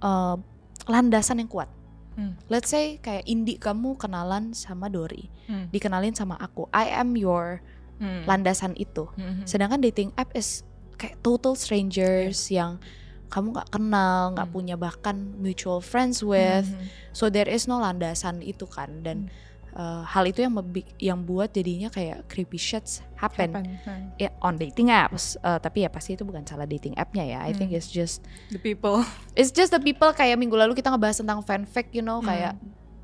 uh, 0.00 0.40
landasan 0.88 1.44
yang 1.44 1.50
kuat. 1.52 1.68
Hmm. 2.16 2.32
Let's 2.48 2.72
say 2.72 2.96
kayak 2.98 3.28
Indi 3.28 3.60
kamu 3.60 4.00
kenalan 4.00 4.56
sama 4.56 4.88
Dori, 4.88 5.28
Hmm. 5.46 5.68
dikenalin 5.68 6.16
sama 6.16 6.40
aku. 6.40 6.64
I 6.72 6.88
am 6.90 7.12
your 7.12 7.60
Hmm. 8.00 8.24
landasan 8.24 8.72
itu. 8.74 9.08
Hmm. 9.14 9.44
Sedangkan 9.44 9.80
dating 9.80 10.16
app 10.16 10.32
is 10.32 10.64
kayak 10.96 11.20
total 11.20 11.52
strangers 11.52 12.48
yang 12.48 12.80
kamu 13.28 13.52
nggak 13.52 13.68
kenal, 13.68 14.32
nggak 14.32 14.48
Hmm. 14.48 14.56
punya 14.56 14.76
bahkan 14.78 15.16
mutual 15.36 15.84
friends 15.84 16.24
with. 16.24 16.64
Hmm. 16.64 16.88
So 17.12 17.28
there 17.28 17.48
is 17.48 17.68
no 17.68 17.76
landasan 17.78 18.40
itu 18.40 18.64
kan 18.64 19.04
dan 19.04 19.28
uh, 19.76 20.02
hal 20.02 20.24
itu 20.24 20.40
yang 20.40 20.52
yang 20.96 21.18
buat 21.20 21.52
jadinya 21.52 21.86
kayak 21.86 22.24
creepy 22.26 22.56
shits 22.56 23.04
happen, 23.14 23.52
Kapan? 23.52 23.64
Hmm. 23.84 24.04
ya, 24.16 24.32
on 24.40 24.56
dating 24.56 24.88
apps. 24.88 25.36
Uh, 25.38 25.56
tapi 25.56 25.84
ya 25.84 25.92
pasti 25.92 26.16
itu 26.16 26.24
bukan 26.24 26.42
salah 26.42 26.64
dating 26.64 26.96
appnya 26.96 27.22
ya. 27.22 27.38
I 27.44 27.52
think 27.52 27.70
Hmm. 27.70 27.78
it's 27.78 27.88
just 27.88 28.24
The 28.48 28.58
people. 28.58 29.04
it's 29.38 29.52
just 29.52 29.70
the 29.70 29.78
people 29.78 30.08
kayak 30.10 30.34
minggu 30.34 30.56
lalu 30.56 30.72
kita 30.74 30.88
ngebahas 30.88 31.20
tentang 31.20 31.44
fanfic, 31.44 31.92
you 31.92 32.00
know, 32.00 32.18
Hmm. 32.18 32.28
kayak 32.28 32.52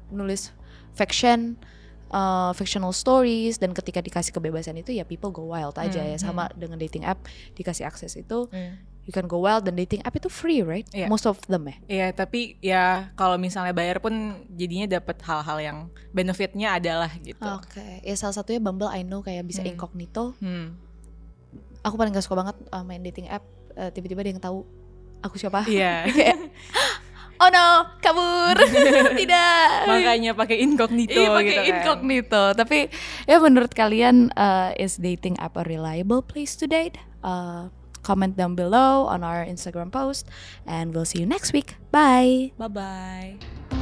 nulis 0.09 0.53
fiction, 0.93 1.57
uh, 2.09 2.53
fictional 2.53 2.93
stories 2.93 3.57
dan 3.57 3.73
ketika 3.73 4.01
dikasih 4.01 4.29
kebebasan 4.31 4.77
itu 4.77 4.93
ya 4.93 5.05
people 5.05 5.29
go 5.29 5.49
wild 5.49 5.77
aja 5.77 6.01
Hmm, 6.01 6.13
ya 6.13 6.19
sama 6.19 6.53
dengan 6.53 6.77
dating 6.77 7.05
app 7.05 7.25
dikasih 7.53 7.89
akses 7.89 8.13
itu 8.15 8.49
Iya. 8.53 8.77
You 9.03 9.11
can 9.11 9.27
go 9.27 9.39
wild 9.39 9.63
dan 9.63 9.75
dating 9.75 9.99
app 10.01 10.13
itu 10.13 10.27
free 10.27 10.61
right 10.61 10.87
Iya. 10.89 11.07
most 11.07 11.25
of 11.25 11.39
them 11.45 11.65
ya 11.65 11.77
Iya, 11.85 12.07
tapi 12.13 12.55
ya 12.59 12.85
kalau 13.13 13.35
misalnya 13.35 13.71
bayar 13.71 13.99
pun 13.99 14.15
jadinya 14.49 14.87
dapat 14.93 15.19
hal-hal 15.21 15.59
yang 15.59 15.79
benefitnya 16.11 16.75
adalah 16.75 17.11
gitu. 17.19 17.43
oke 17.43 17.83
ya 18.01 18.15
salah 18.15 18.33
satunya 18.33 18.59
Bumble 18.59 18.87
I 18.87 19.03
know 19.03 19.21
kayak 19.21 19.43
bisa 19.43 19.61
Hmm. 19.61 19.71
incognito 19.71 20.39
Hmm. 20.39 20.79
aku 21.81 21.95
paling 21.95 22.11
gak 22.11 22.23
suka 22.23 22.39
banget 22.39 22.57
uh, 22.69 22.81
main 22.81 23.01
dating 23.01 23.27
app 23.27 23.43
uh, 23.75 23.89
tiba-tiba 23.89 24.21
ada 24.21 24.31
yang 24.31 24.41
tahu 24.41 24.63
aku 25.21 25.35
siapa 25.35 25.67
Iya. 25.67 26.07
oh 27.41 27.49
no 27.49 27.67
kabur 27.99 28.55
tidak 29.19 29.67
Makanya 29.85 30.31
pakai 30.33 30.63
incognito 30.63 31.17
Iya 31.17 31.31
pakai 31.33 31.47
gitu 31.49 31.59
kan. 31.59 31.67
incognito. 31.75 32.43
Tapi 32.55 32.79
ya 33.25 33.37
menurut 33.37 33.73
kalian 33.73 34.31
uh, 34.33 34.71
is 34.77 34.95
dating 34.97 35.35
app 35.37 35.57
a 35.57 35.65
reliable 35.65 36.23
place 36.23 36.55
to 36.55 36.65
date? 36.65 36.95
Uh, 37.19 37.67
comment 38.03 38.37
down 38.37 38.55
below 38.55 39.07
on 39.07 39.23
our 39.25 39.45
Instagram 39.45 39.91
post 39.91 40.29
and 40.67 40.95
we'll 40.95 41.05
see 41.07 41.21
you 41.21 41.27
next 41.27 41.53
week. 41.53 41.77
Bye. 41.91 42.53
Bye 42.59 42.69
bye. 42.69 43.82